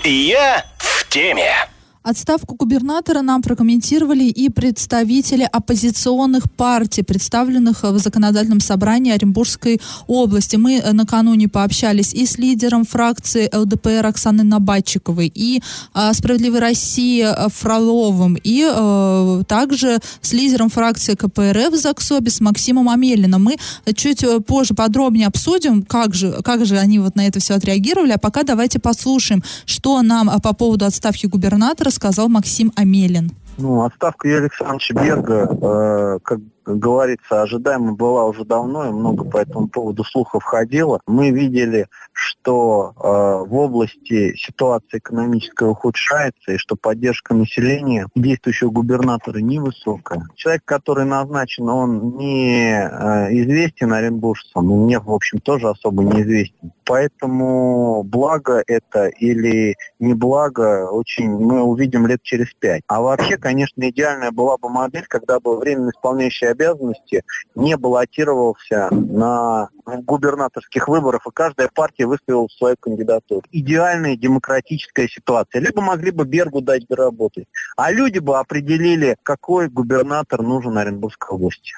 Я 0.03 0.65
в 0.77 1.07
теме. 1.09 1.68
Отставку 2.01 2.55
губернатора 2.55 3.21
нам 3.21 3.41
прокомментировали 3.41 4.23
и 4.23 4.47
представители 4.47 5.47
оппозиционных 5.51 6.49
партий, 6.49 7.03
представленных 7.03 7.83
в 7.83 7.99
законодательном 7.99 8.61
собрании 8.61 9.11
Оренбургской 9.11 9.81
области. 10.07 10.55
Мы 10.55 10.77
э, 10.77 10.93
накануне 10.93 11.49
пообщались 11.49 12.13
и 12.13 12.25
с 12.25 12.37
лидером 12.37 12.85
фракции 12.85 13.53
ЛДПР 13.53 14.05
Оксаны 14.05 14.43
Набатчиковой, 14.43 15.29
и 15.35 15.61
э, 15.93 16.13
«Справедливой 16.13 16.61
России» 16.61 17.27
Фроловым, 17.49 18.37
и 18.41 18.65
э, 18.65 19.43
также 19.45 19.99
с 20.21 20.31
лидером 20.31 20.69
фракции 20.69 21.15
КПРФ 21.15 21.75
ЗАГСОБе 21.75 22.31
с 22.31 22.39
Максимом 22.39 22.87
Амелиным. 22.87 23.43
Мы 23.43 23.57
чуть 23.93 24.23
э, 24.23 24.39
позже 24.39 24.73
подробнее 24.73 25.27
обсудим, 25.27 25.83
как 25.83 26.15
же, 26.15 26.39
как 26.45 26.65
же 26.65 26.77
они 26.77 26.99
вот 26.99 27.17
на 27.17 27.27
это 27.27 27.41
все 27.41 27.55
отреагировали. 27.55 28.13
А 28.13 28.17
пока 28.17 28.43
давайте 28.43 28.79
послушаем, 28.79 29.43
что 29.65 30.01
нам 30.01 30.29
по 30.39 30.53
поводу 30.53 30.85
отставки 30.85 31.25
губернатора 31.25 31.88
рассказал 31.89 32.29
Максим 32.29 32.71
Амелин. 32.75 33.31
Ну, 33.57 33.83
отставка 33.83 34.27
Юрия 34.27 34.43
Александровича 34.43 34.93
Берга, 34.93 35.49
э, 35.51 36.19
как 36.23 36.39
говорится, 36.75 37.41
ожидаемо 37.41 37.93
была 37.93 38.25
уже 38.25 38.45
давно, 38.45 38.87
и 38.87 38.91
много 38.91 39.25
по 39.25 39.37
этому 39.37 39.67
поводу 39.67 40.03
слухов 40.03 40.43
ходило. 40.43 40.99
Мы 41.07 41.31
видели, 41.31 41.87
что 42.11 42.93
э, 42.95 43.49
в 43.49 43.55
области 43.55 44.35
ситуация 44.35 44.99
экономическая 44.99 45.69
ухудшается, 45.69 46.53
и 46.53 46.57
что 46.57 46.75
поддержка 46.75 47.33
населения 47.33 48.07
действующего 48.15 48.69
губернатора 48.69 49.39
невысокая. 49.39 50.23
Человек, 50.35 50.63
который 50.65 51.05
назначен, 51.05 51.69
он 51.69 52.17
не 52.17 52.73
э, 52.73 53.33
известен 53.41 53.93
оренбуржцам, 53.93 54.65
мне, 54.65 54.99
в 54.99 55.11
общем, 55.11 55.39
тоже 55.39 55.69
особо 55.69 56.03
неизвестен. 56.03 56.71
Поэтому 56.85 58.03
благо 58.03 58.63
это 58.65 59.07
или 59.07 59.75
не 59.99 60.13
благо, 60.13 60.89
очень 60.89 61.29
мы 61.29 61.61
увидим 61.61 62.07
лет 62.07 62.21
через 62.23 62.47
пять. 62.53 62.81
А 62.87 63.01
вообще, 63.01 63.37
конечно, 63.37 63.87
идеальная 63.89 64.31
была 64.31 64.57
бы 64.57 64.69
модель, 64.69 65.05
когда 65.07 65.39
бы 65.39 65.57
временно 65.57 65.91
исполняющий 65.91 66.47
обязанности 66.59 67.23
не 67.55 67.77
баллотировался 67.77 68.89
на 68.91 69.69
губернаторских 69.85 70.87
выборах, 70.87 71.25
и 71.25 71.31
каждая 71.31 71.69
партия 71.73 72.05
выставила 72.05 72.47
свою 72.47 72.75
кандидатуру. 72.79 73.43
Идеальная 73.51 74.15
демократическая 74.15 75.07
ситуация. 75.07 75.61
Либо 75.61 75.81
могли 75.81 76.11
бы 76.11 76.25
Бергу 76.25 76.61
дать 76.61 76.87
доработать, 76.87 77.47
а 77.77 77.91
люди 77.91 78.19
бы 78.19 78.37
определили, 78.37 79.17
какой 79.23 79.69
губернатор 79.69 80.41
нужен 80.41 80.77
Оренбургской 80.77 81.35
области. 81.35 81.73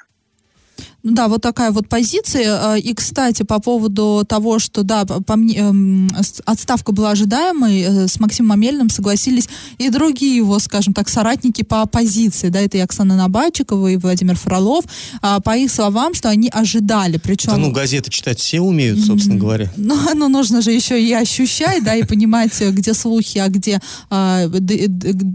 Ну 1.02 1.14
да, 1.14 1.26
вот 1.26 1.42
такая 1.42 1.72
вот 1.72 1.88
позиция. 1.88 2.76
Э, 2.76 2.78
и, 2.78 2.94
кстати, 2.94 3.42
по 3.42 3.58
поводу 3.58 4.24
того, 4.28 4.60
что, 4.60 4.84
да, 4.84 5.04
по 5.04 5.36
мне, 5.36 5.56
эм, 5.56 6.08
отставка 6.44 6.92
была 6.92 7.10
ожидаемой, 7.10 7.80
э, 7.80 8.08
с 8.08 8.20
Максимом 8.20 8.52
Амельным 8.52 8.88
согласились 8.88 9.48
и 9.78 9.88
другие 9.88 10.36
его, 10.36 10.60
скажем 10.60 10.94
так, 10.94 11.08
соратники 11.08 11.62
по 11.62 11.82
оппозиции. 11.82 12.50
Да, 12.50 12.60
это 12.60 12.78
и 12.78 12.80
Оксана 12.80 13.16
Набачикова, 13.16 13.88
и 13.88 13.96
Владимир 13.96 14.36
Фролов. 14.36 14.84
А, 15.22 15.40
по 15.40 15.56
их 15.56 15.72
словам, 15.72 16.14
что 16.14 16.28
они 16.28 16.48
ожидали. 16.48 17.18
Причем... 17.18 17.50
Да, 17.50 17.56
ну, 17.56 17.72
газеты 17.72 18.10
читать 18.10 18.38
все 18.38 18.60
умеют, 18.60 19.00
собственно 19.00 19.36
говоря. 19.36 19.72
Ну, 19.76 19.96
ну, 20.14 20.28
нужно 20.28 20.62
же 20.62 20.70
еще 20.70 21.02
и 21.02 21.12
ощущать, 21.12 21.82
да, 21.82 21.96
и 21.96 22.04
понимать, 22.04 22.52
где 22.60 22.94
слухи, 22.94 23.38
а 23.38 23.48
где 23.48 23.80
а, 24.08 24.48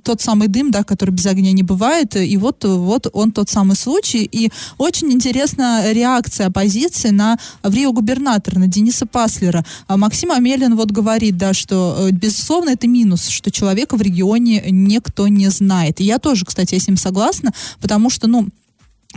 тот 0.05 0.21
самый 0.21 0.47
дым, 0.47 0.71
да, 0.71 0.85
который 0.85 1.11
без 1.11 1.25
огня 1.25 1.51
не 1.51 1.63
бывает. 1.63 2.15
И 2.15 2.37
вот, 2.37 2.63
вот 2.63 3.07
он 3.11 3.33
тот 3.33 3.49
самый 3.49 3.75
случай. 3.75 4.23
И 4.23 4.49
очень 4.77 5.11
интересно 5.11 5.56
интересна 5.57 5.91
реакция 5.91 6.47
оппозиции 6.47 7.09
на 7.09 7.37
Врио 7.63 7.91
губернатора, 7.91 8.59
на 8.59 8.67
Дениса 8.67 9.05
Паслера. 9.05 9.65
А 9.87 9.97
Максим 9.97 10.31
Амелин 10.31 10.75
вот 10.75 10.91
говорит, 10.91 11.37
да, 11.37 11.53
что, 11.53 11.95
э, 11.99 12.11
безусловно, 12.11 12.71
это 12.71 12.87
минус, 12.87 13.27
что 13.27 13.51
человека 13.51 13.97
в 13.97 14.01
регионе 14.01 14.63
никто 14.69 15.27
не 15.27 15.49
знает. 15.49 15.99
И 15.99 16.03
я 16.03 16.19
тоже, 16.19 16.45
кстати, 16.45 16.75
я 16.75 16.79
с 16.79 16.87
ним 16.87 16.97
согласна, 16.97 17.51
потому 17.81 18.09
что, 18.09 18.27
ну, 18.27 18.47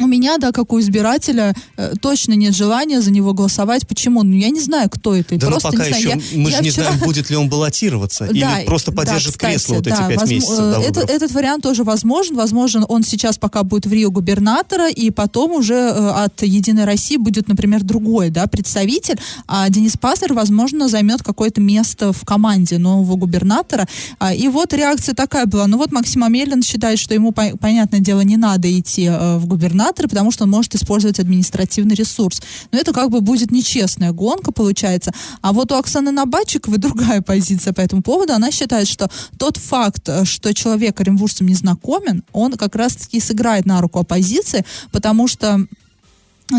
у 0.00 0.06
меня, 0.06 0.38
да, 0.38 0.52
как 0.52 0.72
у 0.72 0.80
избирателя, 0.80 1.54
э, 1.76 1.94
точно 2.00 2.32
нет 2.32 2.54
желания 2.54 3.00
за 3.00 3.10
него 3.10 3.32
голосовать. 3.32 3.86
Почему? 3.86 4.22
Ну, 4.22 4.36
я 4.36 4.50
не 4.50 4.60
знаю, 4.60 4.88
кто 4.90 5.14
это. 5.14 5.36
Да, 5.36 5.46
просто 5.48 5.68
ну, 5.68 5.72
пока 5.72 5.84
не 5.84 5.90
еще 5.90 6.02
знаю. 6.02 6.22
Я, 6.30 6.38
мы 6.38 6.50
я 6.50 6.56
же 6.56 6.62
не 6.62 6.70
вчера... 6.70 6.86
знаем, 6.86 7.04
будет 7.04 7.30
ли 7.30 7.36
он 7.36 7.48
баллотироваться. 7.48 8.28
Да, 8.32 8.60
или 8.60 8.66
просто 8.66 8.92
поддержит 8.92 9.32
да, 9.32 9.38
кстати, 9.38 9.52
кресло 9.52 9.74
вот 9.74 9.86
эти 9.86 9.96
пять 9.96 10.20
возможно, 10.20 10.34
месяцев 10.34 10.56
до 10.58 10.80
это, 10.80 11.00
Этот 11.00 11.32
вариант 11.32 11.62
тоже 11.62 11.84
возможен. 11.84 12.36
Возможен 12.36 12.84
он 12.88 13.02
сейчас 13.02 13.38
пока 13.38 13.62
будет 13.62 13.86
в 13.86 13.92
Рио 13.92 14.10
губернатора, 14.10 14.88
и 14.88 15.10
потом 15.10 15.52
уже 15.52 15.74
э, 15.74 16.10
от 16.10 16.42
«Единой 16.42 16.84
России» 16.84 17.16
будет, 17.16 17.48
например, 17.48 17.82
другой 17.82 18.30
да, 18.30 18.46
представитель. 18.46 19.18
А 19.46 19.68
Денис 19.68 19.96
Паслер, 19.96 20.32
возможно, 20.34 20.88
займет 20.88 21.22
какое-то 21.22 21.60
место 21.60 22.12
в 22.12 22.24
команде 22.24 22.78
нового 22.78 23.16
губернатора. 23.16 23.86
А, 24.18 24.34
и 24.34 24.48
вот 24.48 24.72
реакция 24.72 25.14
такая 25.14 25.46
была. 25.46 25.66
Ну 25.66 25.76
вот 25.76 25.92
Максим 25.92 26.24
Амелин 26.24 26.62
считает, 26.62 26.98
что 26.98 27.14
ему, 27.14 27.32
понятное 27.32 28.00
дело, 28.00 28.20
не 28.20 28.36
надо 28.36 28.70
идти 28.78 29.06
э, 29.06 29.36
в 29.38 29.46
губернаторы, 29.90 30.08
потому 30.08 30.30
что 30.30 30.44
он 30.44 30.50
может 30.50 30.74
использовать 30.74 31.18
административный 31.18 31.94
ресурс. 31.94 32.40
Но 32.72 32.78
это 32.78 32.92
как 32.92 33.10
бы 33.10 33.20
будет 33.20 33.50
нечестная 33.50 34.12
гонка, 34.12 34.52
получается. 34.52 35.12
А 35.42 35.52
вот 35.52 35.72
у 35.72 35.74
Оксаны 35.74 36.10
Набатчиковой 36.10 36.78
другая 36.90 37.22
позиция 37.22 37.72
по 37.72 37.80
этому 37.80 38.02
поводу. 38.02 38.32
Она 38.32 38.50
считает, 38.50 38.88
что 38.88 39.08
тот 39.38 39.56
факт, 39.56 40.08
что 40.24 40.54
человек 40.54 41.00
оренбуржцам 41.00 41.46
не 41.46 41.54
знакомен, 41.54 42.22
он 42.32 42.52
как 42.52 42.76
раз-таки 42.76 43.20
сыграет 43.20 43.66
на 43.66 43.80
руку 43.80 43.98
оппозиции, 43.98 44.64
потому 44.92 45.28
что 45.28 45.66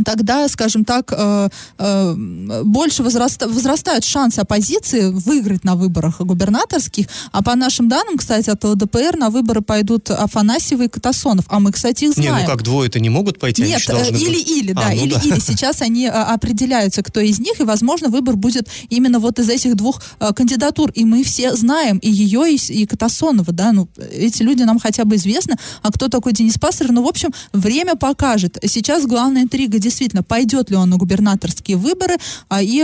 тогда, 0.03 0.47
скажем 0.47 0.85
так, 0.85 1.13
э, 1.15 1.49
э, 1.77 2.15
больше 2.63 3.03
возраста, 3.03 3.47
возрастают 3.47 4.03
шансы 4.03 4.39
оппозиции 4.39 5.09
выиграть 5.09 5.63
на 5.63 5.75
выборах 5.75 6.21
губернаторских. 6.21 7.07
А 7.31 7.43
по 7.43 7.55
нашим 7.55 7.89
данным, 7.89 8.17
кстати, 8.17 8.49
от 8.49 8.63
ЛДПР 8.63 9.17
на 9.17 9.29
выборы 9.29 9.61
пойдут 9.61 10.09
Афанасьева 10.09 10.83
и 10.83 10.87
Катасонов. 10.87 11.45
А 11.47 11.59
мы, 11.59 11.71
кстати, 11.71 12.05
их 12.05 12.13
знаем. 12.13 12.35
Не, 12.35 12.41
ну 12.41 12.47
как 12.47 12.63
двое-то 12.63 12.99
не 12.99 13.09
могут 13.09 13.39
пойти? 13.39 13.63
Нет, 13.63 13.81
или-или, 13.89 14.73
да, 14.73 14.93
или-или. 14.93 15.39
Сейчас 15.39 15.81
они 15.81 16.07
а, 16.07 16.33
определяются, 16.33 17.03
кто 17.03 17.19
из 17.19 17.39
них, 17.39 17.59
и, 17.59 17.63
возможно, 17.63 18.09
выбор 18.09 18.35
будет 18.35 18.69
именно 18.89 19.19
вот 19.19 19.39
из 19.39 19.49
этих 19.49 19.75
двух 19.75 20.01
а, 20.19 20.33
кандидатур. 20.33 20.91
И 20.91 21.05
мы 21.05 21.23
все 21.23 21.55
знаем 21.55 21.97
и 21.97 22.09
ее, 22.09 22.53
и, 22.53 22.55
и 22.55 22.85
Катасонова, 22.85 23.51
да, 23.51 23.71
ну, 23.71 23.87
эти 24.11 24.43
люди 24.43 24.63
нам 24.63 24.79
хотя 24.79 25.05
бы 25.05 25.15
известны. 25.15 25.55
А 25.81 25.91
кто 25.91 26.07
такой 26.07 26.33
Денис 26.33 26.57
Пастор? 26.57 26.91
Ну, 26.91 27.03
в 27.03 27.07
общем, 27.07 27.29
время 27.53 27.95
покажет. 27.95 28.57
Сейчас 28.65 29.05
главная 29.05 29.43
интрига 29.43 29.79
действительно, 29.81 30.23
пойдет 30.23 30.69
ли 30.69 30.77
он 30.77 30.89
на 30.89 30.97
губернаторские 30.97 31.77
выборы, 31.77 32.17
а, 32.47 32.61
и... 32.61 32.81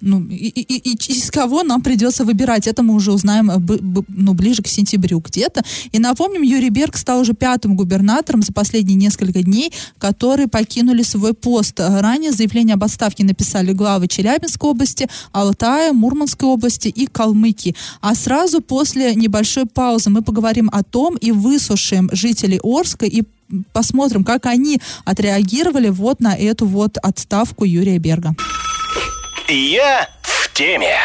Ну, 0.00 0.26
и, 0.26 0.48
и, 0.48 0.92
и 0.92 1.12
из 1.12 1.30
кого 1.30 1.62
нам 1.62 1.82
придется 1.82 2.24
выбирать, 2.24 2.66
это 2.66 2.82
мы 2.82 2.94
уже 2.94 3.12
узнаем 3.12 3.48
б, 3.58 4.02
ну, 4.08 4.34
ближе 4.34 4.62
к 4.62 4.66
сентябрю 4.66 5.20
где-то. 5.20 5.62
И 5.92 5.98
напомним, 5.98 6.42
Юрий 6.42 6.70
Берг 6.70 6.96
стал 6.96 7.20
уже 7.20 7.34
пятым 7.34 7.76
губернатором 7.76 8.42
за 8.42 8.52
последние 8.52 8.96
несколько 8.96 9.42
дней, 9.42 9.72
которые 9.98 10.48
покинули 10.48 11.02
свой 11.02 11.34
пост. 11.34 11.78
Ранее 11.78 12.32
заявление 12.32 12.74
об 12.74 12.84
отставке 12.84 13.24
написали 13.24 13.72
главы 13.72 14.08
Челябинской 14.08 14.70
области, 14.70 15.08
Алтая, 15.32 15.92
Мурманской 15.92 16.48
области 16.48 16.88
и 16.88 17.06
Калмыкии. 17.06 17.74
А 18.00 18.14
сразу 18.14 18.60
после 18.60 19.14
небольшой 19.14 19.66
паузы 19.66 20.10
мы 20.10 20.22
поговорим 20.22 20.70
о 20.72 20.82
том 20.82 21.16
и 21.16 21.32
выслушаем 21.32 22.08
жителей 22.12 22.60
Орска 22.62 23.06
и 23.06 23.22
посмотрим, 23.72 24.24
как 24.24 24.46
они 24.46 24.80
отреагировали 25.04 25.88
вот 25.88 26.20
на 26.20 26.34
эту 26.36 26.66
вот 26.66 26.96
отставку 26.98 27.64
Юрия 27.64 27.98
Берга. 27.98 28.34
Я 29.52 30.08
в 30.22 30.52
теме. 30.52 30.96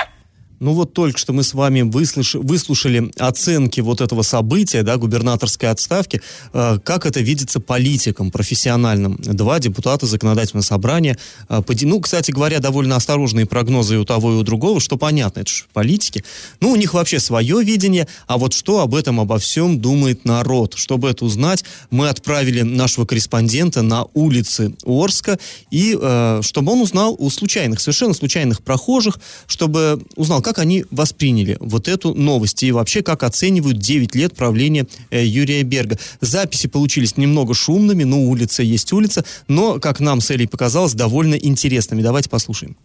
Ну 0.65 0.73
вот 0.73 0.93
только 0.93 1.19
что 1.19 1.31
мы 1.31 1.43
с 1.43 1.53
вами 1.53 1.83
выслуш... 1.83 2.33
выслушали 2.33 3.11
оценки 3.19 3.81
вот 3.81 4.01
этого 4.01 4.23
события, 4.23 4.81
да, 4.81 4.97
губернаторской 4.97 5.69
отставки, 5.69 6.23
э, 6.53 6.79
как 6.83 7.05
это 7.05 7.19
видится 7.19 7.59
политикам 7.59 8.31
профессиональным. 8.31 9.15
Два 9.21 9.59
депутата 9.59 10.07
законодательного 10.07 10.63
собрания. 10.63 11.19
Э, 11.49 11.61
поди... 11.61 11.85
Ну, 11.85 11.99
кстати 11.99 12.31
говоря, 12.31 12.57
довольно 12.57 12.95
осторожные 12.95 13.45
прогнозы 13.45 13.93
и 13.93 13.97
у 13.99 14.05
того, 14.05 14.33
и 14.33 14.35
у 14.37 14.41
другого, 14.41 14.79
что 14.79 14.97
понятно, 14.97 15.41
это 15.41 15.51
же 15.51 15.65
политики. 15.71 16.23
Ну, 16.61 16.71
у 16.71 16.75
них 16.75 16.95
вообще 16.95 17.19
свое 17.19 17.63
видение, 17.63 18.07
а 18.25 18.39
вот 18.39 18.53
что 18.53 18.79
об 18.79 18.95
этом, 18.95 19.19
обо 19.19 19.37
всем 19.37 19.79
думает 19.79 20.25
народ. 20.25 20.73
Чтобы 20.77 21.11
это 21.11 21.25
узнать, 21.25 21.63
мы 21.91 22.09
отправили 22.09 22.63
нашего 22.63 23.05
корреспондента 23.05 23.83
на 23.83 24.07
улицы 24.15 24.73
Орска, 24.83 25.37
и 25.69 25.95
э, 25.95 26.39
чтобы 26.41 26.71
он 26.71 26.81
узнал 26.81 27.15
у 27.19 27.29
случайных, 27.29 27.79
совершенно 27.79 28.15
случайных 28.15 28.63
прохожих, 28.63 29.19
чтобы 29.45 30.01
узнал, 30.15 30.41
как 30.41 30.54
они 30.59 30.85
восприняли 30.91 31.57
вот 31.59 31.87
эту 31.87 32.13
новость 32.13 32.63
и 32.63 32.71
вообще 32.71 33.01
как 33.01 33.23
оценивают 33.23 33.79
9 33.79 34.15
лет 34.15 34.35
правления 34.35 34.87
э, 35.11 35.25
Юрия 35.25 35.63
Берга. 35.63 35.97
Записи 36.21 36.67
получились 36.67 37.17
немного 37.17 37.53
шумными, 37.53 38.03
ну, 38.03 38.29
улица 38.29 38.63
есть 38.63 38.91
улица, 38.93 39.25
но, 39.47 39.79
как 39.79 39.99
нам 39.99 40.21
с 40.21 40.31
Элей 40.31 40.47
показалось, 40.47 40.93
довольно 40.93 41.35
интересными. 41.35 42.01
Давайте 42.01 42.29
послушаем. 42.29 42.75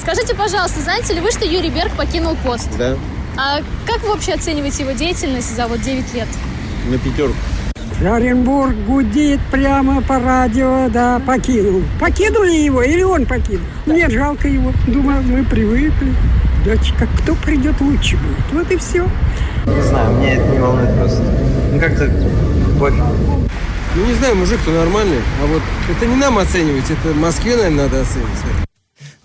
Скажите, 0.00 0.34
пожалуйста, 0.34 0.80
знаете 0.80 1.14
ли 1.14 1.20
вы, 1.20 1.30
что 1.30 1.44
Юрий 1.44 1.70
Берг 1.70 1.96
покинул 1.96 2.36
пост? 2.44 2.68
Да. 2.78 2.96
А 3.36 3.60
как 3.86 4.02
вы 4.02 4.10
вообще 4.10 4.32
оцениваете 4.32 4.82
его 4.82 4.92
деятельность 4.92 5.54
за 5.54 5.68
вот 5.68 5.80
9 5.82 6.14
лет? 6.14 6.28
На 6.90 6.98
пятерку. 6.98 7.36
Оренбург 8.00 8.76
гудит 8.86 9.40
прямо 9.50 10.00
по 10.02 10.20
радио, 10.20 10.88
да, 10.88 11.20
покинул. 11.26 11.82
Покинули 11.98 12.52
его 12.52 12.82
или 12.82 13.02
он 13.02 13.26
покинул? 13.26 13.66
Нет, 13.86 14.12
жалко 14.12 14.46
его. 14.46 14.72
Думаю, 14.86 15.22
мы 15.24 15.44
привыкли. 15.44 16.14
Дочка, 16.68 17.08
кто 17.22 17.34
придет 17.34 17.80
лучше 17.80 18.18
будет. 18.18 18.52
Вот 18.52 18.70
и 18.70 18.76
все. 18.76 19.08
Не 19.64 19.80
знаю, 19.80 20.12
мне 20.16 20.34
это 20.34 20.46
не 20.48 20.58
волнует 20.58 20.94
просто. 20.98 21.22
Ну 21.72 21.80
как-то 21.80 22.10
пофиг. 22.78 23.02
Ну 23.94 24.04
не 24.04 24.12
знаю, 24.12 24.36
мужик-то 24.36 24.70
нормальный. 24.70 25.16
А 25.42 25.46
вот 25.46 25.62
это 25.88 26.04
не 26.04 26.16
нам 26.16 26.36
оценивать, 26.36 26.84
это 26.90 27.14
Москве, 27.14 27.56
наверное, 27.56 27.84
надо 27.84 28.02
оценивать. 28.02 28.67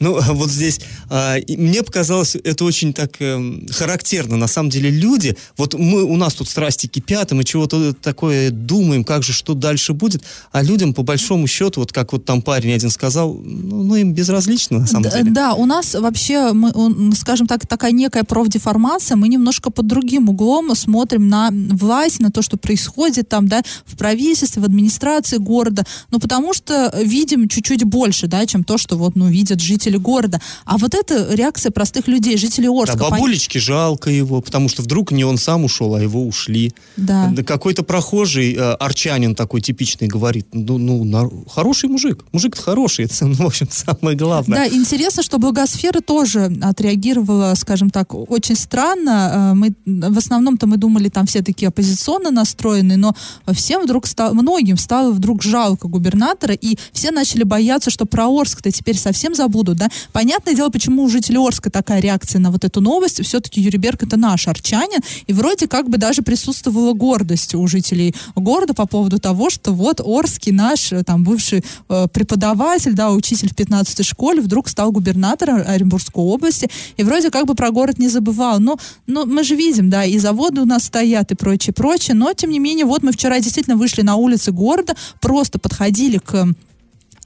Ну, 0.03 0.19
вот 0.33 0.49
здесь 0.49 0.79
а, 1.09 1.37
мне 1.47 1.81
показалось 1.83 2.35
это 2.35 2.65
очень 2.65 2.93
так 2.93 3.15
э, 3.19 3.67
характерно. 3.71 4.37
На 4.37 4.47
самом 4.47 4.69
деле 4.69 4.89
люди, 4.89 5.35
вот 5.57 5.73
мы, 5.73 6.03
у 6.03 6.17
нас 6.17 6.33
тут 6.33 6.49
страсти 6.49 6.87
кипят, 6.87 7.31
и 7.31 7.35
мы 7.35 7.43
чего-то 7.43 7.93
такое 7.93 8.51
думаем, 8.51 9.03
как 9.03 9.23
же, 9.23 9.33
что 9.33 9.53
дальше 9.53 9.93
будет, 9.93 10.23
а 10.51 10.61
людям, 10.61 10.93
по 10.93 11.03
большому 11.03 11.47
счету, 11.47 11.79
вот 11.79 11.91
как 11.91 12.11
вот 12.11 12.25
там 12.25 12.41
парень 12.41 12.73
один 12.73 12.89
сказал, 12.89 13.33
ну, 13.33 13.83
ну 13.83 13.95
им 13.95 14.13
безразлично, 14.13 14.79
на 14.79 14.87
самом 14.87 15.03
да, 15.03 15.11
деле. 15.11 15.31
Да, 15.31 15.53
у 15.53 15.65
нас 15.65 15.93
вообще, 15.93 16.51
мы, 16.51 17.15
скажем 17.15 17.47
так, 17.47 17.65
такая 17.65 17.91
некая 17.91 18.23
профдеформация, 18.23 19.15
мы 19.15 19.27
немножко 19.29 19.69
под 19.71 19.87
другим 19.87 20.29
углом 20.29 20.75
смотрим 20.75 21.29
на 21.29 21.49
власть, 21.51 22.19
на 22.19 22.31
то, 22.31 22.41
что 22.41 22.57
происходит 22.57 23.29
там, 23.29 23.47
да, 23.47 23.61
в 23.85 23.95
правительстве, 23.95 24.61
в 24.61 24.65
администрации 24.65 25.37
города, 25.37 25.83
ну, 26.11 26.19
потому 26.19 26.53
что 26.53 26.93
видим 27.01 27.47
чуть-чуть 27.47 27.83
больше, 27.83 28.27
да, 28.27 28.45
чем 28.45 28.63
то, 28.63 28.77
что 28.77 28.97
вот, 28.97 29.15
ну, 29.15 29.27
видят 29.27 29.61
жители 29.61 29.92
города. 29.99 30.39
А 30.65 30.77
вот 30.77 30.93
это 30.93 31.33
реакция 31.33 31.71
простых 31.71 32.07
людей, 32.07 32.37
жителей 32.37 32.69
Орска. 32.69 32.97
Да, 32.97 33.09
бабулечке 33.09 33.59
жалко 33.59 34.09
его, 34.09 34.41
потому 34.41 34.69
что 34.69 34.81
вдруг 34.81 35.11
не 35.11 35.23
он 35.23 35.37
сам 35.37 35.65
ушел, 35.65 35.95
а 35.95 36.01
его 36.01 36.25
ушли. 36.25 36.73
Да. 36.97 37.33
Какой-то 37.45 37.83
прохожий, 37.83 38.53
э, 38.53 38.73
арчанин 38.73 39.35
такой 39.35 39.61
типичный, 39.61 40.07
говорит, 40.07 40.47
ну, 40.53 40.77
ну 40.77 41.45
хороший 41.49 41.89
мужик, 41.89 42.23
мужик-то 42.31 42.61
хороший, 42.61 43.05
это, 43.05 43.25
ну, 43.25 43.35
в 43.35 43.45
общем, 43.45 43.67
самое 43.69 44.17
главное. 44.17 44.69
Да, 44.69 44.75
интересно, 44.75 45.23
что 45.23 45.39
благосфера 45.39 46.01
тоже 46.01 46.51
отреагировала, 46.61 47.53
скажем 47.55 47.89
так, 47.89 48.13
очень 48.13 48.55
странно. 48.55 49.51
Э, 49.51 49.53
Мы, 49.53 49.73
в 49.85 50.17
основном-то 50.17 50.67
мы 50.67 50.77
думали, 50.77 51.09
там 51.09 51.25
все 51.25 51.41
такие 51.41 51.67
оппозиционно 51.67 52.31
настроенные, 52.31 52.97
но 52.97 53.15
всем 53.53 53.83
вдруг 53.83 54.07
стало, 54.07 54.33
многим 54.33 54.77
стало 54.77 55.11
вдруг 55.11 55.43
жалко 55.43 55.87
губернатора, 55.87 56.53
и 56.53 56.77
все 56.91 57.11
начали 57.11 57.43
бояться, 57.43 57.89
что 57.89 58.05
про 58.05 58.27
Орск-то 58.27 58.71
теперь 58.71 58.97
совсем 58.97 59.35
забудут, 59.35 59.77
да. 59.83 59.89
Понятное 60.11 60.53
дело, 60.53 60.69
почему 60.69 61.03
у 61.03 61.09
жителей 61.09 61.37
Орска 61.37 61.69
такая 61.69 61.99
реакция 61.99 62.39
на 62.39 62.51
вот 62.51 62.63
эту 62.63 62.81
новость. 62.81 63.23
Все-таки 63.23 63.61
Юрий 63.61 63.77
Берг 63.77 64.03
это 64.03 64.17
наш 64.17 64.47
арчанин, 64.47 64.99
и 65.27 65.33
вроде 65.33 65.67
как 65.67 65.89
бы 65.89 65.97
даже 65.97 66.21
присутствовала 66.21 66.93
гордость 66.93 67.55
у 67.55 67.67
жителей 67.67 68.15
города 68.35 68.73
по 68.73 68.85
поводу 68.85 69.19
того, 69.19 69.49
что 69.49 69.73
вот 69.73 70.01
Орский 70.03 70.51
наш, 70.51 70.91
э, 70.91 71.03
там, 71.03 71.23
бывший 71.23 71.63
э, 71.89 72.07
преподаватель, 72.11 72.93
да, 72.93 73.11
учитель 73.11 73.49
в 73.49 73.55
15 73.55 74.05
школе, 74.05 74.41
вдруг 74.41 74.69
стал 74.69 74.91
губернатором 74.91 75.61
Оренбургской 75.65 76.23
области, 76.23 76.69
и 76.97 77.03
вроде 77.03 77.29
как 77.29 77.45
бы 77.45 77.55
про 77.55 77.71
город 77.71 77.99
не 77.99 78.09
забывал. 78.09 78.59
Но, 78.59 78.77
но 79.07 79.25
мы 79.25 79.43
же 79.43 79.55
видим, 79.55 79.89
да, 79.89 80.05
и 80.05 80.17
заводы 80.17 80.61
у 80.61 80.65
нас 80.65 80.83
стоят, 80.83 81.31
и 81.31 81.35
прочее, 81.35 81.73
прочее, 81.73 82.15
но, 82.15 82.33
тем 82.33 82.49
не 82.51 82.59
менее, 82.59 82.85
вот 82.85 83.03
мы 83.03 83.11
вчера 83.11 83.39
действительно 83.39 83.75
вышли 83.75 84.01
на 84.01 84.15
улицы 84.15 84.51
города, 84.51 84.95
просто 85.19 85.59
подходили 85.59 86.17
к 86.17 86.53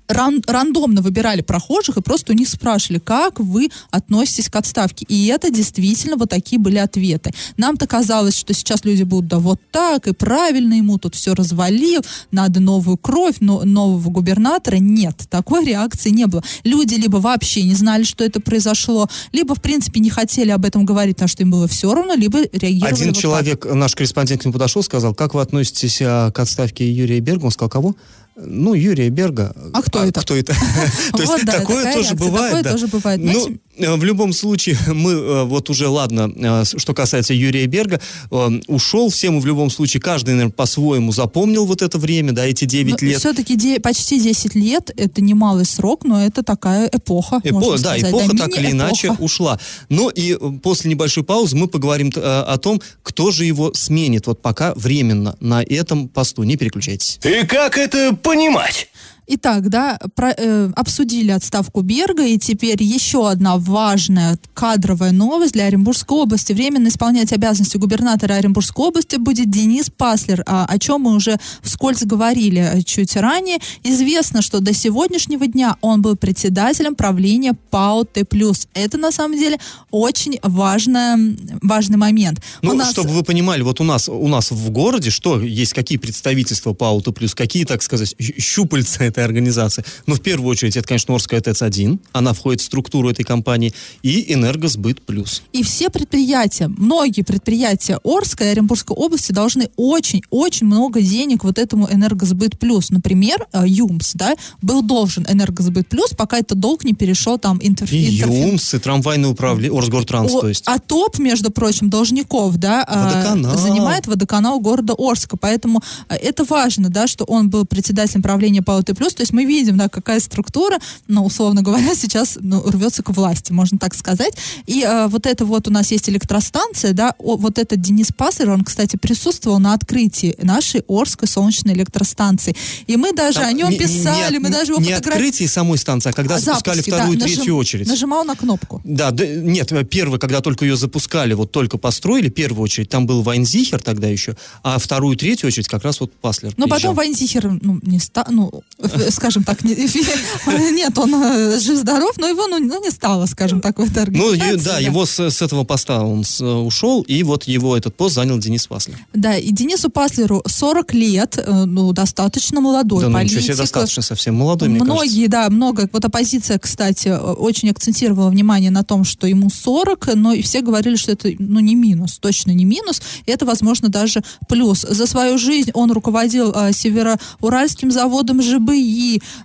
ран- 0.07 0.43
рандомно 0.47 1.01
выбирали 1.01 1.41
прохожих 1.41 1.97
и 1.97 2.01
просто 2.01 2.33
у 2.33 2.35
них 2.35 2.49
спрашивали, 2.49 2.99
как 2.99 3.39
вы 3.39 3.69
относитесь 3.91 4.49
к 4.49 4.55
отставке. 4.55 5.05
И 5.07 5.27
это 5.27 5.49
действительно 5.49 6.17
вот 6.17 6.29
такие 6.29 6.59
были 6.59 6.77
ответы. 6.77 7.31
Нам-то 7.57 7.87
казалось, 7.87 8.37
что 8.37 8.53
сейчас 8.53 8.85
люди 8.85 9.03
будут, 9.03 9.27
да 9.29 9.39
вот 9.39 9.59
так, 9.71 10.07
и 10.07 10.13
правильно 10.13 10.75
ему 10.75 10.97
тут 10.97 11.15
все 11.15 11.33
развалил, 11.33 12.01
надо 12.31 12.59
новую 12.59 12.97
кровь, 12.97 13.35
но, 13.39 13.63
нового 13.63 14.09
губернатора. 14.09 14.77
Нет, 14.77 15.25
такой 15.29 15.65
реакции 15.65 16.09
не 16.09 16.27
было. 16.27 16.43
Люди 16.63 16.95
либо 16.95 17.17
вообще 17.17 17.63
не 17.63 17.75
знали, 17.75 18.03
что 18.03 18.23
это 18.23 18.39
произошло, 18.39 19.09
либо, 19.31 19.55
в 19.55 19.61
принципе, 19.61 19.99
не 19.99 20.09
хотели 20.09 20.51
об 20.51 20.65
этом 20.65 20.85
говорить, 20.85 21.15
потому 21.15 21.29
что 21.29 21.43
им 21.43 21.51
было 21.51 21.67
все 21.67 21.93
равно, 21.93 22.13
либо 22.13 22.39
реагировали 22.51 22.93
Один 22.93 23.07
вот 23.07 23.13
так. 23.13 23.21
человек, 23.21 23.65
наш 23.65 23.95
корреспондент 23.95 24.41
к 24.41 24.45
нему 24.45 24.53
подошел, 24.53 24.83
сказал, 24.83 25.13
как 25.13 25.33
вы 25.33 25.41
относитесь 25.41 25.99
а, 26.01 26.31
к 26.31 26.39
отставке 26.39 26.89
Юрия 26.89 27.19
Берга? 27.19 27.45
Он 27.45 27.51
сказал, 27.51 27.69
кого? 27.69 27.95
Ну, 28.39 28.75
Юрия 28.75 29.09
Берга. 29.09 29.53
А 29.73 29.81
кто 29.81 30.03
это? 30.03 30.21
Кто 30.21 30.35
это? 30.35 30.53
То 31.11 31.21
есть 31.21 31.45
такое 31.45 31.91
тоже 31.93 32.15
бывает. 32.15 32.55
такое 32.55 32.71
тоже 32.71 32.87
бывает. 32.87 33.19
Ну, 33.23 33.57
в 33.77 34.03
любом 34.03 34.33
случае, 34.33 34.77
мы 34.87 35.11
э, 35.11 35.43
вот 35.43 35.69
уже, 35.69 35.87
ладно, 35.87 36.31
э, 36.35 36.63
что 36.65 36.93
касается 36.93 37.33
Юрия 37.33 37.65
Берга, 37.67 37.99
э, 38.31 38.59
ушел, 38.67 39.09
все 39.09 39.29
мы 39.29 39.39
в 39.39 39.45
любом 39.45 39.69
случае, 39.69 40.01
каждый, 40.01 40.31
наверное, 40.31 40.51
по-своему 40.51 41.11
запомнил 41.11 41.65
вот 41.65 41.81
это 41.81 41.97
время, 41.97 42.31
да, 42.31 42.45
эти 42.45 42.65
9 42.65 43.01
лет. 43.01 43.19
Все-таки 43.19 43.79
почти 43.79 44.19
10 44.19 44.55
лет 44.55 44.91
это 44.95 45.21
немалый 45.21 45.65
срок, 45.65 46.03
но 46.03 46.23
это 46.23 46.43
такая 46.43 46.89
эпоха. 46.91 47.41
Эпо- 47.43 47.51
можно 47.53 47.83
да, 47.83 47.97
сказать. 47.97 48.11
эпоха 48.11 48.37
так 48.37 48.57
или 48.57 48.71
иначе 48.71 49.11
ушла. 49.19 49.59
Ну 49.89 50.09
и 50.09 50.33
э, 50.33 50.51
после 50.61 50.89
небольшой 50.89 51.23
паузы 51.23 51.55
мы 51.55 51.67
поговорим 51.67 52.11
э, 52.15 52.19
о 52.19 52.57
том, 52.57 52.81
кто 53.03 53.31
же 53.31 53.45
его 53.45 53.73
сменит 53.73 54.27
вот 54.27 54.41
пока 54.41 54.73
временно 54.75 55.35
на 55.39 55.63
этом 55.63 56.07
посту. 56.07 56.43
Не 56.43 56.57
переключайтесь. 56.57 57.19
И 57.23 57.45
как 57.45 57.77
это 57.77 58.15
понимать? 58.15 58.89
Итак, 59.29 59.67
да, 59.67 59.99
про, 60.15 60.33
э, 60.37 60.71
обсудили 60.73 61.31
отставку 61.31 61.81
Берга, 61.81 62.25
и 62.25 62.37
теперь 62.37 62.81
еще 62.81 63.29
одна 63.29 63.57
важная 63.57 64.39
кадровая 64.53 65.11
новость 65.11 65.51
для 65.51 65.65
Оренбургской 65.65 66.17
области. 66.17 66.53
Временно 66.53 66.87
исполнять 66.87 67.33
обязанности 67.33 67.75
губернатора 67.75 68.35
Оренбургской 68.35 68.85
области 68.85 69.17
будет 69.17 69.49
Денис 69.49 69.89
Паслер, 69.89 70.43
а, 70.45 70.65
о 70.65 70.79
чем 70.79 71.01
мы 71.01 71.13
уже 71.13 71.37
вскользь 71.61 72.03
говорили 72.03 72.81
чуть 72.85 73.17
ранее. 73.17 73.57
Известно, 73.83 74.41
что 74.41 74.61
до 74.61 74.73
сегодняшнего 74.73 75.45
дня 75.45 75.75
он 75.81 76.01
был 76.01 76.15
председателем 76.15 76.95
правления 76.95 77.53
ПАО 77.69 78.05
Т+. 78.05 78.25
Это, 78.73 78.97
на 78.97 79.11
самом 79.11 79.37
деле, 79.37 79.57
очень 79.91 80.39
важная, 80.41 81.19
важный 81.61 81.97
момент. 81.97 82.41
Ну, 82.61 82.71
У 82.71 82.73
нас- 82.75 82.91
чтобы 82.91 83.09
вы 83.09 83.23
понимали, 83.23 83.61
вот 83.61 83.81
у 83.81 83.83
нас, 83.83 84.07
у 84.07 84.27
нас 84.29 84.51
в 84.51 84.69
городе 84.69 85.09
что 85.09 85.41
есть, 85.41 85.73
какие 85.73 85.97
представительства 85.97 86.73
Ауто 86.79 87.11
Плюс, 87.11 87.35
какие, 87.35 87.65
так 87.65 87.83
сказать, 87.83 88.15
щупальца 88.39 89.03
этой 89.17 89.25
организации. 89.25 89.83
Ну, 90.05 90.15
в 90.15 90.21
первую 90.21 90.49
очередь, 90.51 90.77
это, 90.77 90.87
конечно, 90.87 91.13
Орская 91.13 91.41
ТЭЦ-1, 91.41 91.99
она 92.13 92.33
входит 92.33 92.61
в 92.61 92.65
структуру 92.65 93.09
этой 93.09 93.23
компании, 93.23 93.73
и 94.03 94.33
Энергосбыт 94.33 95.01
Плюс. 95.01 95.41
И 95.53 95.63
все 95.63 95.89
предприятия, 95.89 96.67
многие 96.67 97.23
предприятия 97.23 97.99
Орской 98.03 98.47
и 98.47 98.49
Оренбургской 98.51 98.95
области 98.95 99.31
должны 99.31 99.69
очень-очень 99.75 100.67
много 100.67 101.01
денег 101.01 101.43
вот 101.43 101.57
этому 101.57 101.87
Энергосбыт 101.91 102.59
Плюс. 102.59 102.89
Например, 102.91 103.45
э, 103.53 103.63
ЮМС, 103.65 104.13
да, 104.13 104.35
был 104.61 104.81
должен 104.81 105.25
Энергосбыт 105.27 105.87
Плюс, 105.87 106.11
пока 106.11 106.37
этот 106.37 106.59
долг 106.59 106.83
не 106.83 106.93
перешел 106.93 107.39
там 107.39 107.59
интерф... 107.61 107.91
И 107.91 108.21
интерфи- 108.21 108.51
ЮМС, 108.51 108.73
и 108.73 108.79
трамвайное 108.79 109.29
управление, 109.29 109.77
Орсгортранс, 109.77 110.31
О, 110.33 110.41
то 110.41 110.49
есть. 110.49 110.63
А 110.67 110.79
топ, 110.79 111.19
между 111.19 111.51
прочим, 111.51 111.89
должников, 111.89 112.57
да, 112.57 112.83
а, 112.87 113.05
Водоканал. 113.05 113.57
занимает 113.57 114.07
водоканал 114.07 114.59
города 114.59 114.93
Орска. 114.97 115.37
Поэтому 115.37 115.81
а, 116.07 116.15
это 116.15 116.43
важно, 116.43 116.89
да, 116.89 117.07
что 117.07 117.25
он 117.25 117.49
был 117.49 117.65
председателем 117.65 118.21
правления 118.21 118.61
ПАО 118.61 118.83
Т+. 118.83 118.93
То 119.13 119.21
есть 119.21 119.33
мы 119.33 119.45
видим, 119.45 119.77
да, 119.77 119.89
какая 119.89 120.19
структура, 120.19 120.79
ну, 121.07 121.25
условно 121.25 121.61
говоря, 121.61 121.95
сейчас 121.95 122.37
ну, 122.39 122.61
рвется 122.63 123.03
к 123.03 123.09
власти, 123.09 123.51
можно 123.51 123.77
так 123.77 123.93
сказать. 123.95 124.33
И 124.65 124.83
а, 124.83 125.07
вот 125.07 125.25
это 125.25 125.45
вот 125.45 125.67
у 125.67 125.71
нас 125.71 125.91
есть 125.91 126.09
электростанция, 126.09 126.93
да, 126.93 127.13
о- 127.19 127.37
вот 127.37 127.57
этот 127.57 127.81
Денис 127.81 128.07
Паслер, 128.15 128.49
он, 128.51 128.63
кстати, 128.63 128.95
присутствовал 128.97 129.59
на 129.59 129.73
открытии 129.73 130.35
нашей 130.41 130.83
Орской 130.87 131.27
солнечной 131.27 131.73
электростанции. 131.73 132.55
И 132.87 132.97
мы 132.97 133.13
даже 133.13 133.39
Там 133.39 133.49
о 133.49 133.53
нем 133.53 133.69
не- 133.69 133.77
писали, 133.77 134.33
не, 134.33 134.39
мы 134.39 134.49
даже 134.49 134.71
его 134.71 134.79
Не 134.81 134.85
фотографировали. 134.93 135.27
открытие 135.27 135.49
самой 135.49 135.77
станции, 135.77 136.09
а 136.09 136.13
когда 136.13 136.39
запускали 136.39 136.81
вторую, 136.81 137.19
третью 137.19 137.55
очередь. 137.57 137.87
Нажимал 137.87 138.23
на 138.23 138.35
кнопку. 138.35 138.81
Да, 138.83 139.11
да, 139.11 139.25
нет, 139.25 139.71
первый, 139.89 140.19
когда 140.19 140.41
только 140.41 140.65
ее 140.65 140.75
запускали, 140.77 141.33
вот 141.33 141.51
только 141.51 141.77
построили, 141.77 142.29
первую 142.29 142.63
очередь, 142.63 142.89
там 142.89 143.05
был 143.05 143.21
Вайнзихер 143.21 143.81
тогда 143.81 144.07
еще, 144.07 144.35
а 144.63 144.77
вторую, 144.79 145.15
третью 145.17 145.47
очередь 145.47 145.67
как 145.67 145.83
раз 145.83 145.99
вот 145.99 146.13
Паслер 146.13 146.53
Но 146.57 146.65
приезжал. 146.65 146.79
потом 146.93 146.95
Вайнзихер, 146.95 147.59
ну, 147.61 147.79
не 147.83 147.99
ста, 147.99 148.25
ну, 148.29 148.63
э, 148.79 148.87
скажем 149.11 149.43
так, 149.43 149.63
не- 149.63 149.75
нет, 150.71 150.97
он 150.97 151.13
э, 151.15 151.59
жив-здоров, 151.59 152.17
но 152.17 152.27
его, 152.27 152.47
ну, 152.47 152.59
ну, 152.59 152.83
не 152.83 152.91
стало, 152.91 153.25
скажем 153.25 153.61
так, 153.61 153.77
в 153.79 153.83
этой 153.83 153.97
Ну, 154.11 154.31
организации. 154.31 154.55
и- 154.55 154.63
да, 154.63 154.79
его 154.79 155.05
с, 155.05 155.19
с 155.19 155.41
этого 155.41 155.63
поста 155.63 156.03
он 156.03 156.23
с- 156.23 156.41
ушел, 156.43 157.01
и 157.01 157.23
вот 157.23 157.43
его 157.45 157.75
этот 157.77 157.95
пост 157.95 158.15
занял 158.15 158.37
Денис 158.39 158.67
Паслер. 158.67 158.97
Да, 159.13 159.35
и 159.37 159.51
Денису 159.51 159.89
Паслеру 159.89 160.43
40 160.47 160.93
лет, 160.93 161.37
э, 161.37 161.65
ну, 161.65 161.91
достаточно 161.93 162.61
молодой 162.61 163.01
да, 163.01 163.09
ну 163.09 163.13
политик. 163.13 163.41
себе, 163.41 163.55
достаточно 163.55 164.01
совсем 164.03 164.35
молодой, 164.35 164.69
мне 164.69 164.79
кажется. 164.79 164.95
Многие, 164.95 165.27
да, 165.27 165.49
много. 165.49 165.89
Вот 165.91 166.05
оппозиция, 166.05 166.59
кстати, 166.59 167.07
э, 167.09 167.17
очень 167.17 167.69
акцентировала 167.69 168.29
внимание 168.29 168.71
на 168.71 168.83
том, 168.83 169.03
что 169.03 169.27
ему 169.27 169.49
40, 169.49 170.15
но 170.15 170.33
и 170.33 170.41
все 170.41 170.61
говорили, 170.61 170.95
что 170.95 171.11
это, 171.11 171.29
ну, 171.39 171.59
не 171.59 171.75
минус, 171.75 172.17
точно 172.19 172.51
не 172.51 172.65
минус. 172.65 173.01
Это, 173.25 173.45
возможно, 173.45 173.89
даже 173.89 174.21
плюс. 174.49 174.81
За 174.81 175.05
свою 175.07 175.37
жизнь 175.37 175.71
он 175.73 175.91
руководил 175.91 176.51
э, 176.55 176.71
Североуральским 176.73 177.91
заводом 177.91 178.41
ЖБИ, 178.41 178.86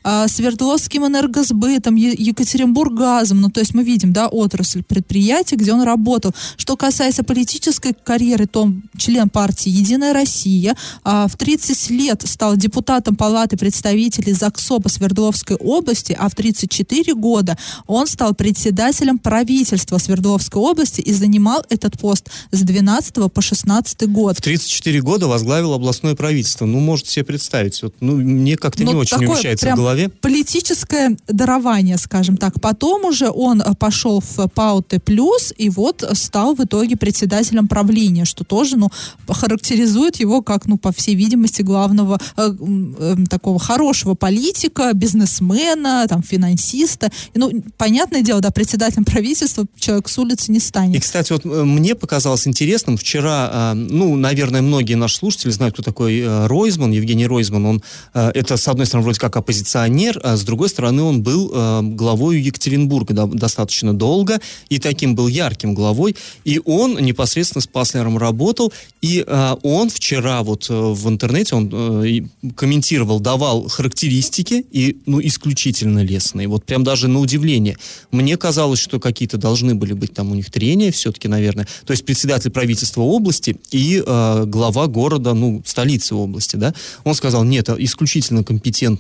э, 0.04 0.28
Свердловским 0.28 1.06
энергосбытом, 1.06 1.96
Е- 1.96 2.14
Екатеринбурггазом. 2.16 3.40
Ну, 3.40 3.50
то 3.50 3.60
есть 3.60 3.74
мы 3.74 3.84
видим, 3.84 4.12
да, 4.12 4.28
отрасль 4.28 4.82
предприятий, 4.82 5.56
где 5.56 5.72
он 5.72 5.82
работал. 5.82 6.34
Что 6.56 6.76
касается 6.76 7.22
политической 7.22 7.94
карьеры, 8.04 8.46
то 8.46 8.62
он 8.62 8.82
член 8.96 9.28
партии 9.28 9.70
«Единая 9.70 10.12
Россия». 10.12 10.76
А, 11.04 11.26
в 11.28 11.36
30 11.36 11.90
лет 11.90 12.22
стал 12.26 12.56
депутатом 12.56 13.16
Палаты 13.16 13.56
представителей 13.56 14.32
ЗАГСО 14.32 14.78
по 14.78 14.88
Свердловской 14.88 15.56
области, 15.56 16.16
а 16.18 16.28
в 16.28 16.34
34 16.34 17.14
года 17.14 17.56
он 17.86 18.06
стал 18.06 18.34
председателем 18.34 19.18
правительства 19.18 19.98
Свердловской 19.98 20.60
области 20.60 21.00
и 21.00 21.12
занимал 21.12 21.64
этот 21.68 21.98
пост 21.98 22.30
с 22.50 22.60
12 22.60 23.32
по 23.32 23.42
16 23.42 24.08
год. 24.08 24.38
В 24.38 24.40
34 24.40 25.00
года 25.02 25.26
возглавил 25.28 25.72
областное 25.72 26.14
правительство. 26.14 26.66
Ну, 26.66 26.80
можете 26.80 27.10
себе 27.10 27.24
представить. 27.24 27.82
Вот, 27.82 27.94
ну, 28.00 28.16
мне 28.16 28.56
как-то 28.56 28.84
не 28.84 28.92
Ну, 28.92 28.98
очень 28.98 29.21
такое 29.22 29.36
умещается 29.36 29.66
прям 29.66 29.76
в 29.76 29.80
голове. 29.80 30.08
Политическое 30.08 31.16
дарование, 31.28 31.98
скажем 31.98 32.36
так. 32.36 32.60
Потом 32.60 33.04
уже 33.04 33.30
он 33.30 33.60
э, 33.60 33.74
пошел 33.78 34.20
в 34.20 34.48
ПАО 34.48 34.82
Т+, 34.82 35.00
и 35.56 35.70
вот 35.70 36.04
стал 36.12 36.54
в 36.54 36.64
итоге 36.64 36.96
председателем 36.96 37.68
правления, 37.68 38.24
что 38.24 38.44
тоже, 38.44 38.76
ну, 38.76 38.88
характеризует 39.28 40.16
его 40.16 40.42
как, 40.42 40.66
ну, 40.66 40.78
по 40.78 40.92
всей 40.92 41.14
видимости, 41.14 41.62
главного 41.62 42.20
э, 42.36 42.54
э, 42.98 43.16
такого 43.28 43.58
хорошего 43.58 44.14
политика, 44.14 44.92
бизнесмена, 44.94 46.06
там, 46.08 46.22
финансиста. 46.22 47.10
И, 47.34 47.38
ну, 47.38 47.50
понятное 47.76 48.22
дело, 48.22 48.40
да, 48.40 48.50
председателем 48.50 49.04
правительства 49.04 49.64
человек 49.78 50.08
с 50.08 50.18
улицы 50.18 50.52
не 50.52 50.60
станет. 50.60 50.96
И, 50.96 51.00
кстати, 51.00 51.32
вот 51.32 51.44
э, 51.44 51.64
мне 51.64 51.94
показалось 51.94 52.46
интересным, 52.46 52.96
вчера, 52.96 53.72
э, 53.72 53.74
ну, 53.74 54.16
наверное, 54.16 54.62
многие 54.62 54.94
наши 54.94 55.16
слушатели 55.16 55.50
знают, 55.50 55.74
кто 55.74 55.82
такой 55.82 56.20
э, 56.20 56.46
Ройзман, 56.46 56.92
Евгений 56.92 57.26
Ройзман. 57.26 57.66
Он, 57.66 57.82
э, 58.14 58.30
это, 58.34 58.56
с 58.56 58.68
одной 58.68 58.86
стороны, 58.86 59.06
вроде 59.12 59.20
как 59.20 59.36
оппозиционер, 59.36 60.18
а 60.22 60.36
с 60.36 60.42
другой 60.42 60.68
стороны, 60.68 61.02
он 61.02 61.22
был 61.22 61.50
э, 61.52 61.80
главой 61.82 62.40
Екатеринбурга 62.40 63.14
да, 63.14 63.26
достаточно 63.26 63.92
долго, 63.92 64.40
и 64.70 64.78
таким 64.78 65.14
был 65.14 65.28
ярким 65.28 65.74
главой, 65.74 66.16
и 66.44 66.60
он 66.64 66.96
непосредственно 66.98 67.60
с 67.60 67.66
Паслером 67.66 68.16
работал, 68.16 68.72
и 69.02 69.24
э, 69.26 69.56
он 69.62 69.90
вчера 69.90 70.42
вот 70.42 70.66
э, 70.70 70.74
в 70.74 71.08
интернете, 71.08 71.56
он 71.56 71.70
э, 71.72 72.20
комментировал, 72.56 73.20
давал 73.20 73.68
характеристики, 73.68 74.64
и, 74.72 74.96
ну, 75.06 75.20
исключительно 75.20 76.02
лестные, 76.02 76.48
вот 76.48 76.64
прям 76.64 76.84
даже 76.84 77.08
на 77.08 77.20
удивление. 77.20 77.76
Мне 78.12 78.36
казалось, 78.36 78.78
что 78.78 78.98
какие-то 78.98 79.36
должны 79.36 79.74
были 79.74 79.92
быть 79.92 80.14
там 80.14 80.32
у 80.32 80.34
них 80.34 80.50
трения 80.50 80.90
все-таки, 80.90 81.28
наверное. 81.28 81.66
То 81.84 81.92
есть 81.92 82.04
председатель 82.06 82.50
правительства 82.50 83.02
области 83.02 83.56
и 83.72 84.02
э, 84.04 84.44
глава 84.46 84.86
города, 84.86 85.34
ну, 85.34 85.62
столицы 85.66 86.14
области, 86.14 86.56
да. 86.56 86.72
Он 87.04 87.14
сказал, 87.14 87.44
нет, 87.44 87.68
исключительно 87.78 88.42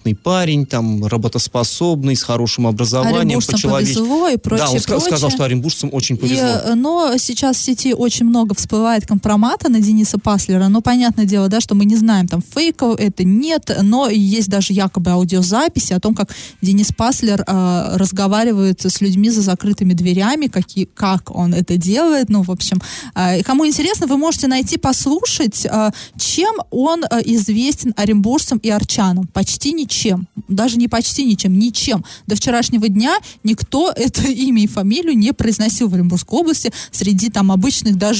компетентный 0.02 0.14
парень, 0.14 0.66
там, 0.66 1.06
работоспособный, 1.06 2.16
с 2.16 2.22
хорошим 2.22 2.66
образованием, 2.66 3.40
по-человечески. 3.40 3.98
повезло 3.98 4.28
и 4.28 4.36
прочее, 4.36 4.66
Да, 4.66 4.72
он 4.72 4.82
прочее. 4.82 5.06
сказал, 5.06 5.30
что 5.30 5.44
оренбуржцам 5.44 5.90
очень 5.92 6.16
повезло. 6.16 6.46
И, 6.46 6.70
э, 6.70 6.74
но 6.74 7.16
сейчас 7.18 7.56
в 7.56 7.60
сети 7.62 7.94
очень 7.94 8.26
много 8.26 8.54
всплывает 8.54 9.06
компромата 9.06 9.68
на 9.68 9.80
Дениса 9.80 10.18
Паслера. 10.18 10.68
Но 10.68 10.80
понятное 10.80 11.24
дело, 11.24 11.48
да, 11.48 11.60
что 11.60 11.74
мы 11.74 11.84
не 11.84 11.96
знаем, 11.96 12.28
там 12.28 12.42
фейков 12.42 12.98
это 12.98 13.24
нет, 13.24 13.70
но 13.82 14.08
есть 14.08 14.48
даже 14.48 14.72
якобы 14.72 15.10
аудиозаписи 15.10 15.92
о 15.94 16.00
том, 16.00 16.14
как 16.14 16.30
Денис 16.62 16.88
Паслер 16.96 17.44
э, 17.46 17.96
разговаривает 17.96 18.84
с 18.84 19.00
людьми 19.00 19.30
за 19.30 19.42
закрытыми 19.42 19.92
дверями, 19.94 20.46
какие, 20.46 20.84
как 20.84 21.34
он 21.34 21.54
это 21.54 21.76
делает. 21.76 22.28
Ну, 22.28 22.42
в 22.42 22.50
общем, 22.50 22.80
э, 23.14 23.42
кому 23.42 23.66
интересно, 23.66 24.06
вы 24.06 24.16
можете 24.16 24.48
найти, 24.48 24.78
послушать, 24.78 25.66
э, 25.66 25.90
чем 26.18 26.54
он 26.70 27.04
э, 27.04 27.20
известен 27.24 27.94
оренбуржцам 27.96 28.58
и 28.58 28.70
арчанам. 28.70 29.26
Почти 29.26 29.72
ничем. 29.92 30.26
Даже 30.48 30.78
не 30.78 30.88
почти 30.88 31.24
ничем, 31.24 31.58
ничем. 31.58 32.04
До 32.26 32.34
вчерашнего 32.34 32.88
дня 32.88 33.16
никто 33.44 33.92
это 33.96 34.22
имя 34.22 34.62
и 34.62 34.66
фамилию 34.66 35.16
не 35.16 35.32
произносил 35.32 35.88
в 35.88 35.94
Оренбургской 35.94 36.38
области 36.38 36.72
среди 36.90 37.30
там 37.30 37.52
обычных 37.52 37.96
да. 37.96 38.12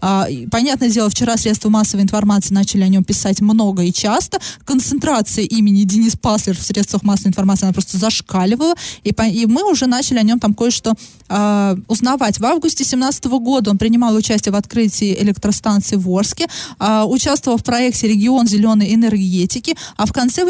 А, 0.00 0.26
понятное 0.50 0.90
дело, 0.90 1.08
вчера 1.08 1.36
средства 1.36 1.68
массовой 1.68 2.02
информации 2.02 2.54
начали 2.54 2.82
о 2.82 2.88
нем 2.88 3.04
писать 3.04 3.40
много 3.40 3.82
и 3.82 3.92
часто. 3.92 4.38
Концентрация 4.64 5.44
имени 5.44 5.84
Денис 5.84 6.16
Паслер 6.16 6.56
в 6.56 6.62
средствах 6.62 7.02
массовой 7.02 7.28
информации, 7.28 7.66
она 7.66 7.72
просто 7.72 7.98
зашкаливала. 7.98 8.74
И, 9.04 9.10
и 9.10 9.46
мы 9.46 9.70
уже 9.70 9.86
начали 9.86 10.18
о 10.18 10.22
нем 10.22 10.40
там 10.40 10.54
кое-что 10.54 10.94
а, 11.28 11.76
узнавать. 11.88 12.38
В 12.38 12.44
августе 12.44 12.84
2017 12.84 13.24
года 13.26 13.70
он 13.70 13.78
принимал 13.78 14.14
участие 14.14 14.52
в 14.52 14.56
открытии 14.56 15.16
электростанции 15.20 15.96
в 15.96 16.10
Орске, 16.10 16.46
а, 16.78 17.04
участвовал 17.06 17.58
в 17.58 17.64
проекте 17.64 18.08
«Регион 18.08 18.46
зеленой 18.46 18.94
энергетики», 18.94 19.76
а 19.96 20.06
в 20.06 20.12
конце 20.12 20.44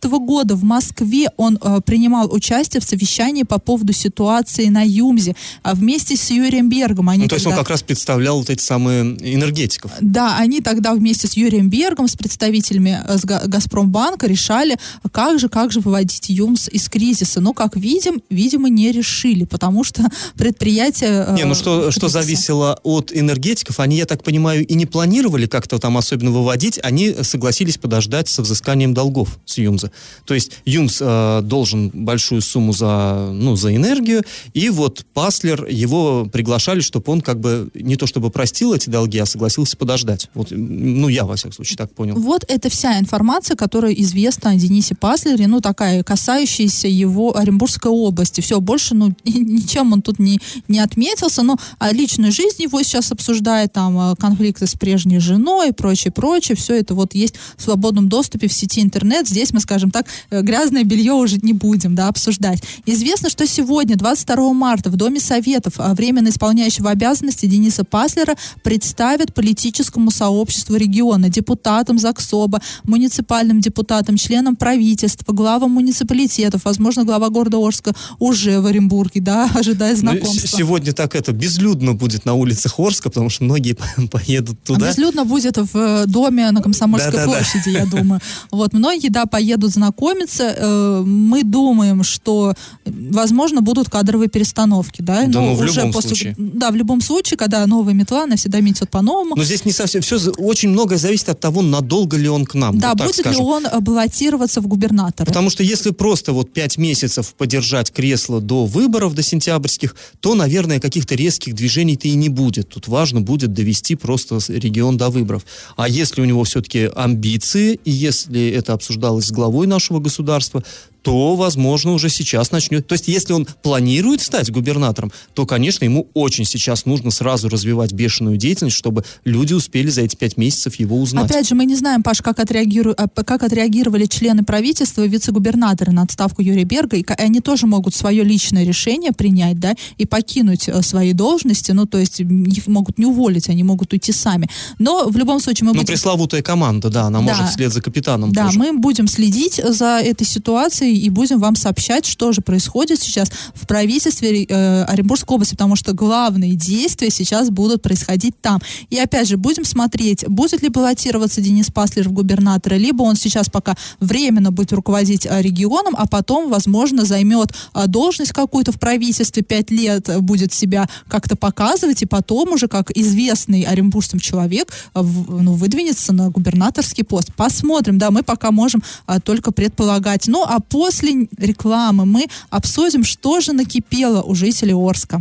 2018 0.00 0.26
года 0.26 0.54
в 0.56 0.64
Москве 0.64 1.28
он 1.36 1.58
а, 1.60 1.80
принимал 1.80 2.32
участие 2.32 2.80
в 2.80 2.84
совещании 2.84 3.42
по 3.42 3.58
поводу 3.58 3.92
ситуации 3.92 4.66
на 4.66 4.82
Юмзе 4.82 5.34
а, 5.62 5.74
вместе 5.74 6.16
с 6.16 6.30
Юрием 6.30 6.68
Бергом. 6.68 7.08
Они 7.08 7.22
Ну, 7.22 7.28
то 7.28 7.34
есть 7.36 7.46
он 7.46 7.52
тогда- 7.52 7.62
как 7.64 7.70
раз 7.70 7.82
представлял 7.82 8.38
вот 8.38 8.50
эти 8.50 8.62
самые 8.62 9.02
энергетиков. 9.34 9.90
Да, 10.00 10.36
они 10.38 10.60
тогда 10.60 10.94
вместе 10.94 11.26
с 11.28 11.34
Юрием 11.34 11.68
Бергом, 11.70 12.08
с 12.08 12.16
представителями 12.16 13.00
э, 13.06 13.18
с 13.18 13.24
Га- 13.24 13.42
Газпромбанка 13.46 14.26
решали, 14.26 14.76
как 15.12 15.38
же, 15.38 15.48
как 15.48 15.72
же 15.72 15.80
выводить 15.80 16.28
ЮМС 16.28 16.68
из 16.68 16.88
кризиса. 16.88 17.40
Но, 17.40 17.52
как 17.54 17.76
видим, 17.76 18.22
видимо, 18.30 18.68
не 18.68 18.92
решили, 18.92 19.44
потому 19.44 19.84
что 19.84 20.02
предприятие... 20.36 21.24
э, 21.28 21.34
Не, 21.36 21.44
ну 21.44 21.54
что, 21.54 21.90
что 21.90 22.08
зависело 22.08 22.78
от 22.82 23.12
энергетиков, 23.14 23.80
они, 23.80 23.96
я 23.96 24.06
так 24.06 24.22
понимаю, 24.22 24.66
и 24.66 24.74
не 24.74 24.86
планировали 24.86 25.46
как-то 25.46 25.78
там 25.78 25.96
особенно 25.96 26.30
выводить, 26.30 26.78
они 26.82 27.14
согласились 27.22 27.78
подождать 27.78 28.28
со 28.28 28.42
взысканием 28.42 28.94
долгов 28.94 29.38
с 29.44 29.58
ЮМЗа. 29.58 29.85
То 30.24 30.34
есть 30.34 30.52
ЮМЗ 30.64 30.98
э, 31.00 31.40
должен 31.42 31.90
большую 31.90 32.42
сумму 32.42 32.72
за, 32.72 33.30
ну, 33.32 33.56
за 33.56 33.74
энергию, 33.74 34.22
и 34.54 34.70
вот 34.70 35.04
Паслер, 35.14 35.66
его 35.66 36.26
приглашали, 36.26 36.80
чтобы 36.80 37.12
он 37.12 37.20
как 37.20 37.40
бы 37.40 37.70
не 37.74 37.96
то 37.96 38.06
чтобы 38.06 38.30
простил 38.30 38.74
эти 38.74 38.90
долги, 38.90 39.18
а 39.18 39.26
согласился 39.26 39.76
подождать. 39.76 40.28
Вот, 40.34 40.48
ну, 40.50 41.08
я, 41.08 41.24
во 41.24 41.36
всяком 41.36 41.52
случае, 41.52 41.76
так 41.76 41.92
понял. 41.92 42.14
Вот 42.16 42.44
это 42.48 42.68
вся 42.68 42.98
информация, 42.98 43.56
которая 43.56 43.92
известна 43.92 44.50
о 44.50 44.54
Денисе 44.54 44.94
Паслере, 44.94 45.46
ну, 45.46 45.60
такая, 45.60 46.02
касающаяся 46.02 46.88
его 46.88 47.36
Оренбургской 47.36 47.90
области. 47.90 48.40
Все, 48.40 48.60
больше, 48.60 48.94
ну, 48.94 49.14
ничем 49.24 49.92
он 49.92 50.02
тут 50.02 50.18
не, 50.18 50.40
не 50.68 50.78
отметился, 50.78 51.42
но 51.42 51.56
а 51.78 51.92
личную 51.92 52.32
жизнь 52.32 52.62
его 52.62 52.82
сейчас 52.82 53.12
обсуждает, 53.12 53.72
там, 53.72 53.98
а, 53.98 54.16
конфликты 54.16 54.66
с 54.66 54.74
прежней 54.74 55.18
женой 55.18 55.70
и 55.70 55.72
прочее, 55.72 56.12
прочее. 56.12 56.56
Все 56.56 56.74
это 56.74 56.94
вот 56.94 57.14
есть 57.14 57.34
в 57.56 57.62
свободном 57.62 58.08
доступе 58.08 58.48
в 58.48 58.52
сети 58.52 58.80
интернет. 58.80 59.28
Здесь 59.28 59.52
мы, 59.52 59.60
скажем 59.60 59.75
так, 59.90 60.06
э, 60.30 60.42
грязное 60.42 60.84
белье 60.84 61.12
уже 61.12 61.38
не 61.38 61.52
будем, 61.52 61.94
да, 61.94 62.08
обсуждать. 62.08 62.62
Известно, 62.86 63.30
что 63.30 63.46
сегодня, 63.46 63.96
22 63.96 64.52
марта, 64.52 64.90
в 64.90 64.96
Доме 64.96 65.20
Советов 65.20 65.74
а, 65.78 65.94
временно 65.94 66.28
исполняющего 66.28 66.90
обязанности 66.90 67.46
Дениса 67.46 67.84
Паслера 67.84 68.34
представят 68.62 69.34
политическому 69.34 70.10
сообществу 70.10 70.76
региона, 70.76 71.28
депутатам 71.28 71.98
ЗАГСОБа, 71.98 72.60
муниципальным 72.84 73.60
депутатам, 73.60 74.16
членам 74.16 74.56
правительства, 74.56 75.32
главам 75.32 75.72
муниципалитетов, 75.72 76.64
возможно, 76.64 77.04
глава 77.04 77.28
города 77.28 77.58
Орска 77.58 77.92
уже 78.18 78.60
в 78.60 78.66
Оренбурге, 78.66 79.20
да, 79.20 79.48
ожидая 79.54 79.92
Ну, 79.92 79.98
знакомства. 80.00 80.48
сегодня 80.58 80.92
так 80.92 81.14
это 81.14 81.32
безлюдно 81.32 81.94
будет 81.94 82.24
на 82.24 82.34
улицах 82.34 82.78
Орска, 82.78 83.08
потому 83.10 83.30
что 83.30 83.44
многие 83.44 83.76
поедут 84.10 84.58
А 84.64 84.66
туда. 84.66 84.88
безлюдно 84.88 85.24
будет 85.24 85.56
в 85.56 85.70
э, 85.76 86.04
доме 86.06 86.50
на 86.50 86.62
Комсомольской 86.62 87.12
Да-да-да. 87.12 87.32
площади, 87.38 87.70
я 87.70 87.86
думаю. 87.86 88.20
Вот, 88.50 88.72
многие, 88.72 89.08
да, 89.08 89.26
поедут 89.26 89.65
знакомиться. 89.72 90.54
Э, 90.56 91.02
Мы 91.04 91.42
думаем, 91.42 92.02
что, 92.02 92.54
возможно, 92.84 93.60
будут 93.60 93.90
кадровые 93.90 94.28
перестановки, 94.28 95.02
да? 95.02 95.24
Да, 95.26 95.40
Но 95.40 95.46
ну, 95.46 95.54
в 95.54 95.62
любом 95.62 95.92
случае. 95.92 96.34
Да, 96.38 96.70
в 96.70 96.76
любом 96.76 97.00
случае, 97.00 97.38
когда 97.38 97.66
новая 97.66 97.94
метла, 97.94 98.24
она 98.24 98.36
всегда 98.36 98.60
метет 98.60 98.90
по-новому. 98.90 99.36
Но 99.36 99.44
здесь 99.44 99.64
не 99.64 99.72
совсем 99.72 100.02
все, 100.02 100.18
очень 100.38 100.70
многое 100.70 100.98
зависит 100.98 101.28
от 101.28 101.40
того, 101.40 101.62
надолго 101.62 102.16
ли 102.16 102.28
он 102.28 102.44
к 102.44 102.54
нам. 102.54 102.78
Да, 102.78 102.90
вот 102.90 103.02
будет 103.02 103.16
скажем. 103.16 103.42
ли 103.42 103.46
он 103.46 103.66
э, 103.66 103.80
баллотироваться 103.80 104.60
в 104.60 104.66
губернаторы? 104.66 105.26
Потому 105.26 105.50
что 105.50 105.62
если 105.62 105.90
просто 105.90 106.32
вот 106.32 106.52
пять 106.52 106.78
месяцев 106.78 107.34
подержать 107.34 107.92
кресло 107.92 108.40
до 108.40 108.66
выборов, 108.66 109.14
до 109.14 109.22
сентябрьских, 109.22 109.94
то, 110.20 110.34
наверное, 110.34 110.80
каких-то 110.80 111.14
резких 111.14 111.54
движений-то 111.54 112.08
и 112.08 112.14
не 112.14 112.28
будет. 112.28 112.68
Тут 112.68 112.88
важно 112.88 113.20
будет 113.20 113.52
довести 113.52 113.94
просто 113.94 114.38
регион 114.48 114.96
до 114.96 115.10
выборов. 115.10 115.44
А 115.76 115.88
если 115.88 116.20
у 116.20 116.24
него 116.24 116.44
все-таки 116.44 116.90
амбиции, 116.94 117.80
и 117.84 117.90
если 117.90 118.48
это 118.50 118.72
обсуждалось 118.72 119.26
с 119.26 119.30
главой 119.30 119.45
нашего 119.66 120.00
государства, 120.00 120.62
то, 121.06 121.36
возможно, 121.36 121.92
уже 121.92 122.08
сейчас 122.08 122.50
начнет. 122.50 122.88
То 122.88 122.94
есть, 122.94 123.06
если 123.06 123.32
он 123.32 123.46
планирует 123.62 124.20
стать 124.20 124.50
губернатором, 124.50 125.12
то, 125.34 125.46
конечно, 125.46 125.84
ему 125.84 126.08
очень 126.14 126.44
сейчас 126.44 126.84
нужно 126.84 127.12
сразу 127.12 127.48
развивать 127.48 127.92
бешеную 127.92 128.36
деятельность, 128.38 128.76
чтобы 128.76 129.04
люди 129.24 129.52
успели 129.54 129.88
за 129.88 130.00
эти 130.02 130.16
пять 130.16 130.36
месяцев 130.36 130.74
его 130.80 130.98
узнать. 131.00 131.30
Опять 131.30 131.48
же, 131.48 131.54
мы 131.54 131.64
не 131.64 131.76
знаем, 131.76 132.02
Паш, 132.02 132.22
как, 132.22 132.40
отреагиру- 132.40 132.96
п- 133.14 133.22
как 133.22 133.44
отреагировали 133.44 134.06
члены 134.06 134.42
правительства 134.42 135.04
и 135.04 135.08
вице-губернаторы 135.08 135.92
на 135.92 136.02
отставку 136.02 136.42
Юрия 136.42 136.64
Берга. 136.64 136.96
И 136.96 137.04
они 137.18 137.40
тоже 137.40 137.68
могут 137.68 137.94
свое 137.94 138.24
личное 138.24 138.64
решение 138.64 139.12
принять, 139.12 139.60
да, 139.60 139.74
и 139.98 140.06
покинуть 140.06 140.68
э, 140.68 140.82
свои 140.82 141.12
должности. 141.12 141.70
Ну, 141.70 141.86
то 141.86 141.98
есть 141.98 142.18
их 142.18 142.66
могут 142.66 142.98
не 142.98 143.06
уволить, 143.06 143.48
они 143.48 143.62
могут 143.62 143.92
уйти 143.92 144.10
сами. 144.10 144.48
Но 144.80 145.08
в 145.08 145.16
любом 145.16 145.38
случае 145.38 145.66
мы 145.66 145.72
Ну, 145.74 145.78
будем... 145.82 145.86
пресловутая 145.94 146.42
команда, 146.42 146.90
да, 146.90 147.02
она 147.02 147.20
Да. 147.20 147.24
может 147.26 147.50
вслед 147.50 147.72
за 147.72 147.80
капитаном 147.80 148.32
Да, 148.32 148.46
тоже. 148.46 148.58
мы 148.58 148.72
будем 148.76 149.06
следить 149.06 149.60
за 149.64 150.00
этой 150.02 150.26
ситуацией 150.26 150.95
и 150.98 151.10
будем 151.10 151.38
вам 151.38 151.56
сообщать, 151.56 152.06
что 152.06 152.32
же 152.32 152.40
происходит 152.40 153.00
сейчас 153.00 153.30
в 153.54 153.66
правительстве 153.66 154.44
э, 154.44 154.84
Оренбургской 154.84 155.34
области, 155.34 155.54
потому 155.54 155.76
что 155.76 155.92
главные 155.92 156.54
действия 156.54 157.10
сейчас 157.10 157.50
будут 157.50 157.82
происходить 157.82 158.40
там. 158.40 158.60
И 158.90 158.98
опять 158.98 159.28
же, 159.28 159.36
будем 159.36 159.64
смотреть, 159.64 160.26
будет 160.28 160.62
ли 160.62 160.68
баллотироваться 160.68 161.40
Денис 161.40 161.70
Паслер 161.70 162.08
в 162.08 162.12
губернатора, 162.12 162.74
либо 162.74 163.02
он 163.02 163.16
сейчас 163.16 163.48
пока 163.48 163.74
временно 164.00 164.50
будет 164.50 164.72
руководить 164.72 165.26
э, 165.26 165.42
регионом, 165.42 165.94
а 165.96 166.06
потом, 166.06 166.50
возможно, 166.50 167.04
займет 167.04 167.52
э, 167.74 167.86
должность 167.86 168.32
какую-то 168.32 168.72
в 168.72 168.80
правительстве, 168.80 169.42
пять 169.42 169.70
лет 169.70 170.08
будет 170.20 170.52
себя 170.52 170.88
как-то 171.08 171.36
показывать, 171.36 172.02
и 172.02 172.06
потом 172.06 172.52
уже 172.52 172.68
как 172.68 172.90
известный 172.96 173.62
оренбуржцам 173.62 174.20
человек 174.20 174.72
э, 174.94 175.00
ну, 175.02 175.54
выдвинется 175.54 176.12
на 176.12 176.30
губернаторский 176.30 177.04
пост. 177.04 177.32
Посмотрим, 177.34 177.98
да, 177.98 178.10
мы 178.10 178.22
пока 178.22 178.50
можем 178.50 178.82
а, 179.06 179.20
только 179.20 179.52
предполагать. 179.52 180.26
Ну, 180.28 180.42
а 180.44 180.60
после 180.86 181.26
рекламы 181.36 182.06
мы 182.06 182.26
обсудим, 182.48 183.02
что 183.02 183.40
же 183.40 183.52
накипело 183.52 184.22
у 184.22 184.36
жителей 184.36 184.72
Орска. 184.72 185.20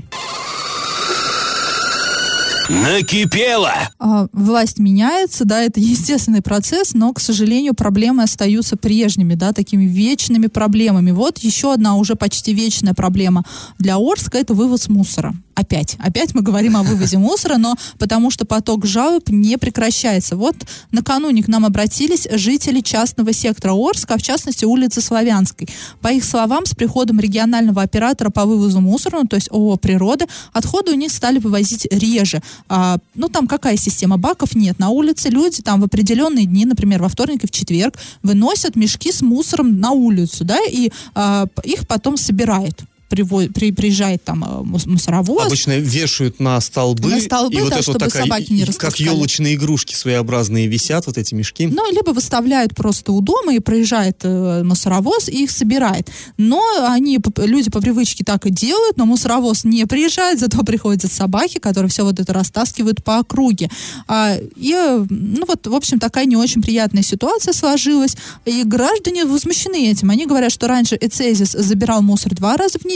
Накипело! 2.69 3.73
А, 3.99 4.27
власть 4.33 4.79
меняется, 4.79 5.45
да, 5.45 5.61
это 5.61 5.79
естественный 5.79 6.41
процесс, 6.41 6.93
но, 6.93 7.13
к 7.13 7.19
сожалению, 7.19 7.73
проблемы 7.73 8.23
остаются 8.23 8.75
прежними, 8.75 9.35
да, 9.35 9.53
такими 9.53 9.85
вечными 9.85 10.47
проблемами. 10.47 11.11
Вот 11.11 11.39
еще 11.39 11.73
одна 11.73 11.95
уже 11.95 12.15
почти 12.15 12.53
вечная 12.53 12.93
проблема 12.93 13.43
для 13.77 13.97
Орска– 13.97 14.37
это 14.39 14.53
вывоз 14.53 14.87
мусора. 14.87 15.33
Опять, 15.55 15.95
опять 15.99 16.35
мы 16.35 16.41
говорим 16.41 16.75
о 16.75 16.83
вывозе 16.83 17.17
мусора, 17.17 17.55
но 17.55 17.75
потому 17.97 18.29
что 18.29 18.45
поток 18.45 18.85
жалоб 18.85 19.29
не 19.29 19.57
прекращается. 19.57 20.35
Вот 20.35 20.55
накануне 20.91 21.43
к 21.43 21.47
нам 21.47 21.65
обратились 21.65 22.27
жители 22.29 22.81
частного 22.81 23.31
сектора 23.31 23.73
Орска, 23.73 24.15
а 24.15 24.17
в 24.17 24.21
частности 24.21 24.65
улицы 24.65 24.99
Славянской. 24.99 25.69
По 26.01 26.09
их 26.09 26.25
словам, 26.25 26.65
с 26.65 26.75
приходом 26.75 27.21
регионального 27.21 27.81
оператора 27.81 28.31
по 28.31 28.43
вывозу 28.43 28.81
мусора, 28.81 29.19
ну, 29.21 29.27
то 29.27 29.37
есть 29.37 29.49
ООО 29.49 29.77
«Природа», 29.77 30.25
отходы 30.51 30.91
у 30.91 30.95
них 30.95 31.11
стали 31.11 31.39
вывозить 31.39 31.87
реже. 31.89 32.41
А, 32.67 32.97
ну, 33.13 33.29
там 33.29 33.47
какая 33.47 33.77
система? 33.77 34.17
Баков 34.17 34.55
нет. 34.55 34.79
На 34.79 34.89
улице 34.89 35.29
люди 35.29 35.61
там 35.61 35.81
в 35.81 35.83
определенные 35.83 36.45
дни, 36.45 36.65
например, 36.65 37.01
во 37.01 37.09
вторник 37.09 37.43
и 37.43 37.47
в 37.47 37.51
четверг, 37.51 37.97
выносят 38.23 38.75
мешки 38.75 39.11
с 39.11 39.21
мусором 39.21 39.79
на 39.79 39.91
улицу, 39.91 40.43
да, 40.43 40.59
и 40.63 40.91
а, 41.13 41.47
их 41.63 41.87
потом 41.87 42.17
собирают. 42.17 42.83
Приво- 43.09 43.51
при- 43.51 43.71
приезжает 43.71 44.23
там 44.23 44.43
мус- 44.63 44.87
мусоровоз, 44.87 45.45
Обычно 45.45 45.77
вешают 45.77 46.39
на 46.39 46.59
столбы, 46.59 47.09
На 47.09 47.19
столбы, 47.21 47.55
и 47.55 47.61
вот 47.61 47.69
да, 47.69 47.75
это 47.79 47.89
вот 47.89 47.95
чтобы 47.97 47.99
такая, 47.99 48.23
собаки 48.23 48.51
не 48.51 48.65
как 48.65 48.99
елочные 48.99 49.55
игрушки 49.55 49.93
своеобразные 49.93 50.67
висят, 50.67 51.05
вот 51.07 51.17
эти 51.17 51.33
мешки. 51.33 51.67
Ну, 51.67 51.91
либо 51.91 52.11
выставляют 52.11 52.75
просто 52.75 53.11
у 53.11 53.21
дома 53.21 53.53
и 53.53 53.59
проезжает 53.59 54.19
э, 54.23 54.63
мусоровоз 54.63 55.29
и 55.29 55.43
их 55.43 55.51
собирает. 55.51 56.09
Но 56.37 56.61
они, 56.87 57.19
люди 57.37 57.69
по 57.69 57.79
привычке 57.79 58.23
так 58.23 58.45
и 58.45 58.49
делают, 58.49 58.97
но 58.97 59.05
мусоровоз 59.05 59.63
не 59.63 59.85
приезжает, 59.85 60.39
зато 60.39 60.63
приходят 60.63 61.11
собаки, 61.11 61.59
которые 61.59 61.89
все 61.89 62.03
вот 62.03 62.19
это 62.19 62.33
растаскивают 62.33 63.03
по 63.03 63.19
округе. 63.19 63.69
А, 64.07 64.35
и, 64.55 64.71
э, 64.71 65.05
ну 65.09 65.45
вот, 65.47 65.67
в 65.67 65.75
общем, 65.75 65.99
такая 65.99 66.25
не 66.25 66.35
очень 66.35 66.61
приятная 66.61 67.03
ситуация 67.03 67.53
сложилась. 67.53 68.17
И 68.45 68.63
граждане 68.63 69.25
возмущены 69.25 69.89
этим. 69.89 70.09
Они 70.09 70.25
говорят, 70.25 70.51
что 70.51 70.67
раньше 70.67 70.97
Эцезис 70.99 71.51
забирал 71.51 72.01
мусор 72.01 72.33
два 72.33 72.57
раза 72.57 72.79
в 72.79 72.85
неделю, 72.85 72.94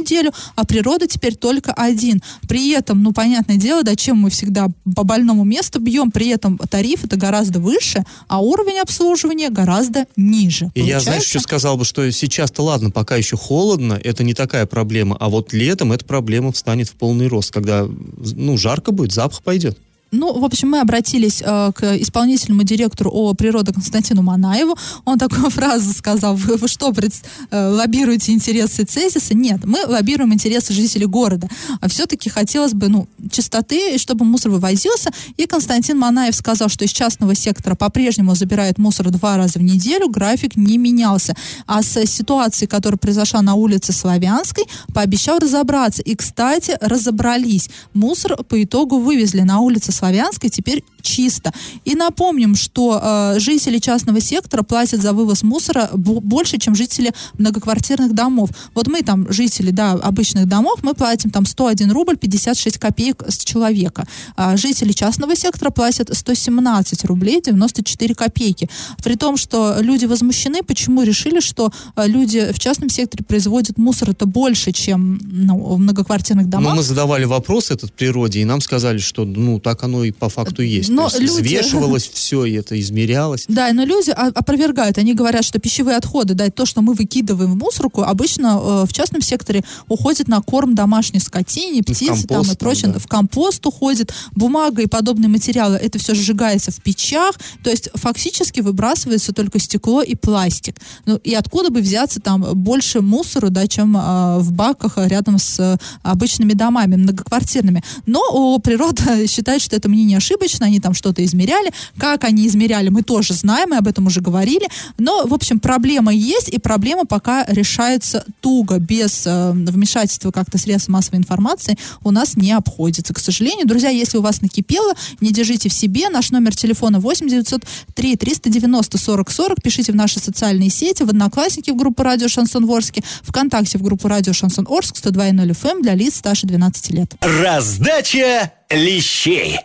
а 0.56 0.66
природа 0.66 1.08
теперь 1.08 1.36
только 1.36 1.74
один. 1.74 2.22
При 2.48 2.72
этом, 2.72 3.04
ну, 3.04 3.12
понятное 3.12 3.58
дело, 3.58 3.84
да, 3.84 3.96
чем 3.96 4.18
мы 4.18 4.30
всегда 4.30 4.68
по 4.96 5.04
больному 5.04 5.44
месту 5.44 5.80
бьем, 5.80 6.12
при 6.12 6.30
этом 6.30 6.58
тариф 6.58 7.06
это 7.06 7.18
гораздо 7.18 7.60
выше, 7.60 8.04
а 8.28 8.42
уровень 8.42 8.80
обслуживания 8.80 9.50
гораздо 9.50 10.06
ниже. 10.16 10.72
И 10.76 10.82
я, 10.82 11.00
знаешь, 11.00 11.24
что 11.24 11.40
сказал 11.40 11.78
бы, 11.78 11.86
что 11.86 12.10
сейчас-то 12.12 12.64
ладно, 12.64 12.92
пока 12.92 13.16
еще 13.16 13.38
холодно, 13.38 14.00
это 14.04 14.24
не 14.24 14.34
такая 14.34 14.66
проблема, 14.66 15.18
а 15.20 15.30
вот 15.30 15.54
летом 15.54 15.92
эта 15.92 16.06
проблема 16.06 16.52
встанет 16.52 16.90
в 16.90 16.94
полный 16.94 17.28
рост, 17.28 17.52
когда, 17.52 17.88
ну, 17.88 18.58
жарко 18.58 18.92
будет, 18.92 19.12
запах 19.12 19.42
пойдет. 19.44 19.78
Ну, 20.12 20.40
в 20.40 20.44
общем, 20.44 20.70
мы 20.70 20.80
обратились 20.80 21.42
э, 21.46 21.72
к 21.76 21.96
исполнительному 21.98 22.64
директору 22.64 23.12
ООО 23.12 23.36
«Природа» 23.36 23.74
Константину 23.74 24.24
Манаеву. 24.24 24.76
Он 25.06 25.20
такую 25.20 25.50
фразу 25.52 25.94
сказал, 25.94 26.36
вы, 26.36 26.56
вы 26.56 26.68
что, 26.68 26.92
пред- 26.92 27.24
э, 27.52 27.70
лоббируете 27.70 28.32
интересы 28.32 28.86
Цезиса? 28.86 29.36
Нет, 29.36 29.66
мы 29.66 29.86
лоббируем 29.86 30.34
интересы 30.34 30.74
жителей 30.74 31.06
города. 31.06 31.48
А 31.80 31.88
все-таки 31.88 32.30
хотелось 32.30 32.74
бы, 32.74 32.90
ну, 32.90 33.08
чистоты, 33.32 33.96
и 33.96 33.98
чтобы 34.00 34.26
мусор 34.26 34.52
вывозился. 34.52 35.12
И 35.38 35.46
Константин 35.46 36.00
Манаев 36.00 36.36
сказал, 36.36 36.70
что 36.70 36.86
из 36.86 36.92
частного 36.92 37.36
сектора 37.36 37.76
по-прежнему 37.76 38.34
забирают 38.34 38.80
мусор 38.80 39.12
два 39.12 39.38
раза 39.38 39.60
в 39.60 39.62
неделю, 39.62 40.10
график 40.10 40.56
не 40.56 40.80
менялся. 40.80 41.36
А 41.68 41.84
с 41.84 42.06
ситуацией, 42.08 42.68
которая 42.68 42.98
произошла 42.98 43.44
на 43.44 43.54
улице 43.54 43.94
Славянской, 43.94 44.64
пообещал 44.92 45.38
разобраться. 45.38 46.02
И, 46.02 46.16
кстати, 46.16 46.78
разобрались. 46.82 47.70
Мусор 47.94 48.44
по 48.44 48.64
итогу 48.64 48.98
вывезли 48.98 49.42
на 49.42 49.60
улице 49.60 49.92
Славянской 50.00 50.50
теперь 50.50 50.84
чисто. 51.02 51.52
И 51.86 51.96
напомним, 51.96 52.56
что 52.56 53.00
э, 53.02 53.40
жители 53.40 53.80
частного 53.80 54.20
сектора 54.22 54.64
платят 54.64 55.02
за 55.02 55.14
вывоз 55.14 55.44
мусора 55.44 55.90
бо- 55.94 56.20
больше, 56.22 56.58
чем 56.58 56.76
жители 56.76 57.14
многоквартирных 57.38 58.14
домов. 58.14 58.50
Вот 58.76 58.88
мы 58.88 59.02
там, 59.02 59.32
жители, 59.32 59.72
да, 59.72 59.92
обычных 59.94 60.48
домов, 60.48 60.80
мы 60.84 60.94
платим 60.94 61.30
там 61.32 61.46
101 61.46 61.92
рубль 61.92 62.18
56 62.18 62.78
копеек 62.78 63.24
с 63.28 63.38
человека. 63.38 64.06
А 64.36 64.58
жители 64.58 64.92
частного 64.92 65.36
сектора 65.36 65.70
платят 65.72 66.10
117 66.16 67.06
рублей 67.06 67.42
94 67.42 68.16
копейки. 68.16 68.70
При 69.04 69.16
том, 69.16 69.38
что 69.38 69.78
люди 69.80 70.06
возмущены, 70.06 70.64
почему 70.64 71.04
решили, 71.04 71.40
что 71.40 71.72
э, 71.96 72.08
люди 72.08 72.52
в 72.54 72.60
частном 72.60 72.90
секторе 72.90 73.24
производят 73.24 73.78
мусор 73.78 74.10
это 74.12 74.26
больше, 74.26 74.72
чем 74.72 75.20
ну, 75.24 75.58
в 75.76 75.80
многоквартирных 75.80 76.46
Но 76.46 76.52
домах. 76.52 76.76
мы 76.76 76.84
задавали 76.84 77.26
вопрос 77.26 77.72
этот 77.72 77.94
природе, 77.94 78.40
и 78.42 78.46
нам 78.46 78.62
сказали, 78.62 79.00
что 79.00 79.26
ну 79.26 79.60
так 79.60 79.84
оно 79.84 79.89
и 80.04 80.12
по 80.12 80.30
факту 80.30 80.62
есть. 80.62 80.90
Но 80.90 81.06
есть 81.06 81.20
люди- 81.20 81.32
взвешивалось 81.32 82.10
все, 82.14 82.46
и 82.46 82.54
это 82.54 82.80
измерялось. 82.80 83.46
Да, 83.48 83.72
но 83.74 83.84
люди 83.84 84.12
опровергают. 84.12 84.98
Они 84.98 85.14
говорят, 85.14 85.44
что 85.46 85.60
пищевые 85.60 85.98
отходы, 85.98 86.34
да, 86.34 86.50
то, 86.50 86.66
что 86.66 86.82
мы 86.82 86.94
выкидываем 86.94 87.52
в 87.54 87.56
мусорку, 87.58 88.02
обычно 88.04 88.60
э, 88.62 88.86
в 88.88 88.94
частном 88.94 89.22
секторе 89.22 89.64
уходит 89.88 90.28
на 90.28 90.42
корм 90.42 90.76
домашней 90.76 91.20
скотине, 91.20 91.82
птицы 91.84 92.06
там 92.06 92.16
и 92.16 92.28
компост 92.28 92.50
там, 92.50 92.58
прочее. 92.58 92.92
да. 92.94 93.00
В 93.00 93.08
компост 93.08 93.66
уходит, 93.66 94.14
бумага 94.36 94.82
и 94.82 94.88
подобные 94.88 95.30
материалы. 95.30 95.78
Это 95.78 96.00
все 96.00 96.14
сжигается 96.16 96.72
в 96.72 96.82
печах. 96.82 97.36
То 97.64 97.70
есть 97.70 97.90
фактически 97.96 98.62
выбрасывается 98.62 99.34
только 99.34 99.60
стекло 99.60 100.02
и 100.02 100.16
пластик. 100.16 100.76
Ну 101.06 101.18
и 101.18 101.34
откуда 101.34 101.70
бы 101.70 101.82
взяться 101.82 102.20
там 102.20 102.42
больше 102.54 103.02
мусора, 103.02 103.50
да, 103.50 103.68
чем 103.68 103.96
э, 103.98 104.40
в 104.40 104.52
баках 104.54 104.98
рядом 104.98 105.38
с 105.38 105.60
э, 105.60 105.78
обычными 106.04 106.54
домами, 106.54 106.96
многоквартирными. 106.96 107.84
Но 108.06 108.22
о, 108.32 108.60
природа 108.60 109.28
считает, 109.28 109.62
что 109.62 109.76
это 109.80 109.90
мнение 109.90 110.18
ошибочно, 110.18 110.66
они 110.66 110.80
там 110.80 110.94
что-то 110.94 111.24
измеряли. 111.26 111.72
Как 111.98 112.24
они 112.24 112.48
измеряли, 112.48 112.90
мы 112.90 113.02
тоже 113.02 113.34
знаем, 113.34 113.70
мы 113.70 113.78
об 113.78 113.88
этом 113.88 114.08
уже 114.08 114.22
говорили. 114.22 114.68
Но, 114.98 115.26
в 115.26 115.34
общем, 115.34 115.60
проблема 115.60 116.14
есть, 116.14 116.50
и 116.50 116.60
проблема 116.60 117.06
пока 117.06 117.46
решается 117.46 118.26
туго, 118.42 118.80
без 118.80 119.26
э, 119.26 119.52
вмешательства 119.52 120.32
как-то 120.32 120.58
средств 120.58 120.90
массовой 120.90 121.18
информации 121.18 121.78
у 122.04 122.12
нас 122.12 122.36
не 122.36 122.52
обходится. 122.52 123.14
К 123.14 123.20
сожалению, 123.20 123.68
друзья, 123.68 123.90
если 123.90 124.18
у 124.18 124.22
вас 124.22 124.42
накипело, 124.42 124.94
не 125.22 125.32
держите 125.32 125.70
в 125.70 125.74
себе. 125.74 126.10
Наш 126.10 126.32
номер 126.32 126.56
телефона 126.56 127.00
8 127.00 127.28
903 127.28 128.16
390 128.16 128.98
40 128.98 129.32
40. 129.32 129.62
Пишите 129.62 129.92
в 129.92 129.96
наши 129.96 130.20
социальные 130.20 130.70
сети, 130.70 131.04
в 131.04 131.10
Одноклассники 131.10 131.72
в 131.72 131.76
группу 131.76 132.04
Радио 132.04 132.28
Шансон 132.28 132.66
Ворске, 132.66 133.04
ВКонтакте 133.24 133.78
в 133.78 133.82
группу 133.82 134.08
Радио 134.08 134.34
Шансон 134.34 134.68
Орск 134.70 134.96
102.0 134.98 135.50
FM 135.52 135.70
эм 135.72 135.82
для 135.82 135.96
лиц 135.96 136.16
старше 136.16 136.48
12 136.48 136.92
лет. 136.92 137.16
Раздача 137.22 138.52
clichê. 138.70 139.58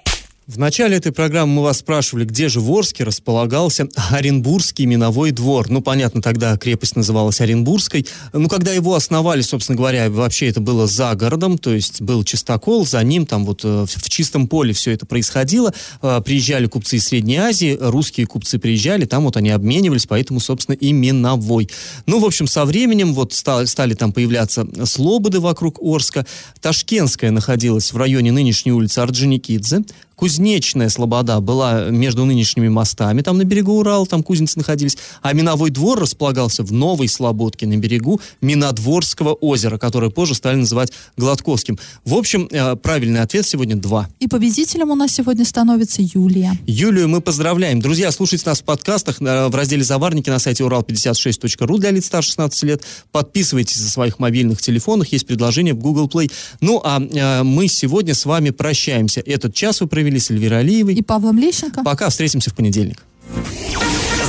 В 0.47 0.59
начале 0.59 0.99
этой 0.99 1.11
программы 1.11 1.55
мы 1.55 1.63
вас 1.63 1.79
спрашивали, 1.79 2.27
где 2.27 2.51
же 2.51 2.61
в 2.61 2.71
Орске 2.71 3.05
располагался 3.05 3.89
Оренбургский 4.11 4.85
миновой 4.85 5.31
двор. 5.31 5.71
Ну, 5.71 5.81
понятно, 5.81 6.21
тогда 6.21 6.59
крепость 6.59 6.97
называлась 6.97 7.41
Оренбургской. 7.41 8.07
Ну, 8.35 8.47
когда 8.51 8.71
его 8.71 8.95
основали, 8.95 9.41
собственно 9.41 9.79
говоря, 9.79 10.11
вообще 10.11 10.49
это 10.49 10.61
было 10.61 10.87
за 10.87 11.15
городом, 11.15 11.57
то 11.57 11.73
есть 11.73 12.03
был 12.03 12.25
чистокол, 12.25 12.85
за 12.85 13.03
ним 13.03 13.25
там 13.25 13.47
вот 13.47 13.63
э, 13.65 13.87
в 13.89 14.11
чистом 14.11 14.47
поле 14.47 14.75
все 14.75 14.91
это 14.91 15.07
происходило. 15.07 15.73
Э, 16.03 16.21
Приезжали 16.23 16.67
купцы 16.67 16.97
из 16.97 17.07
Средней 17.07 17.39
Азии, 17.39 17.79
русские 17.81 18.27
купцы 18.27 18.59
приезжали, 18.59 19.07
там 19.07 19.25
вот 19.25 19.39
они 19.39 19.49
обменивались, 19.49 20.05
поэтому, 20.05 20.41
собственно, 20.41 20.75
и 20.77 20.93
миновой. 20.93 21.71
Ну, 22.05 22.19
в 22.19 22.25
общем, 22.27 22.49
со 22.49 22.67
временем 22.67 23.15
вот 23.15 23.33
ста- 23.33 23.65
стали 23.65 23.95
там 23.95 24.13
появляться 24.13 24.67
слободы 24.85 25.41
вокруг 25.41 25.79
Орска. 25.81 26.27
Ташкентская 26.61 27.31
находилась 27.31 27.95
в 27.95 27.97
районе 27.97 28.31
нынешней 28.31 28.73
улицы 28.73 28.99
Орджоникидзе. 28.99 29.85
Кузнечная 30.17 30.89
Слобода 30.89 31.41
была 31.41 31.91
между 31.91 32.25
нынешними 32.25 32.69
мостами, 32.69 33.23
там 33.23 33.39
на 33.39 33.45
берегу 33.45 33.79
Урала, 33.79 34.07
там 34.07 34.23
кузницы 34.23 34.59
находились, 34.59 34.97
а 35.23 35.33
Миновой 35.33 35.71
двор 35.71 35.99
располагался 35.99 36.63
в 36.63 36.73
Новой 36.73 37.09
Слободке 37.09 37.67
на 37.67 37.77
берегу 37.77 38.21
Минодворского 38.41 39.35
озера, 39.35 39.79
которое 39.79 40.11
позже 40.11 40.35
стали 40.35 40.57
называть 40.57 40.93
Гладковским. 41.17 41.79
В 42.05 42.15
общем, 42.15 42.49
э, 42.51 42.77
правильный 42.77 43.21
ответ 43.21 43.47
сегодня 43.47 43.77
два. 43.77 44.09
И 44.21 44.29
победителем 44.29 44.91
у 44.91 44.95
нас 44.95 45.13
сегодня 45.13 45.45
становится 45.45 46.03
Юлия. 46.03 46.59
Юлию 46.67 47.09
мы 47.09 47.21
поздравляем. 47.21 47.81
Друзья, 47.81 48.11
слушайте 48.11 48.45
нас 48.47 48.61
в 48.61 48.65
подкастах 48.65 49.21
э, 49.21 49.49
в 49.49 49.55
разделе 49.55 49.85
«Заварники» 49.85 50.31
на 50.31 50.39
сайте 50.39 50.65
урал56.ру 50.65 51.79
для 51.79 51.91
лиц 51.91 52.07
старше 52.07 52.31
16 52.31 52.63
лет. 52.65 52.83
Подписывайтесь 53.13 53.77
за 53.77 53.91
своих 53.91 54.19
мобильных 54.19 54.61
телефонах, 54.63 55.09
есть 55.13 55.27
предложение 55.27 55.75
в 55.75 55.79
Google 55.79 56.09
Play. 56.09 56.31
Ну, 56.61 56.81
а 56.85 57.01
э, 57.01 57.43
мы 57.43 57.69
сегодня 57.69 58.15
с 58.15 58.25
вами 58.25 58.51
прощаемся. 58.51 59.21
Этот 59.21 59.55
час 59.55 59.81
вы 59.81 59.87
провели 59.87 60.04
с 60.19 60.31
Эльвирой 60.31 60.61
Алиевой. 60.61 60.95
И 60.95 61.03
Павлом 61.03 61.39
Лещенко. 61.39 61.83
Пока, 61.83 62.09
встретимся 62.09 62.51
в 62.51 62.55
понедельник. 62.55 62.99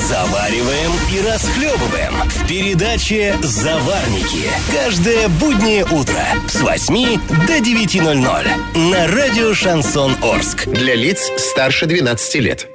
Завариваем 0.08 0.92
и 1.12 1.28
расхлебываем 1.28 2.14
в 2.30 2.48
передаче 2.48 3.36
«Заварники». 3.42 4.50
Каждое 4.72 5.28
буднее 5.30 5.84
утро 5.86 6.22
с 6.48 6.62
8 6.62 7.20
до 7.48 7.58
9.00 7.58 8.80
на 8.92 9.08
радио 9.08 9.54
«Шансон 9.56 10.16
Орск». 10.22 10.68
Для 10.68 10.94
лиц 10.94 11.32
старше 11.38 11.88
12 11.88 12.36
лет. 12.36 12.75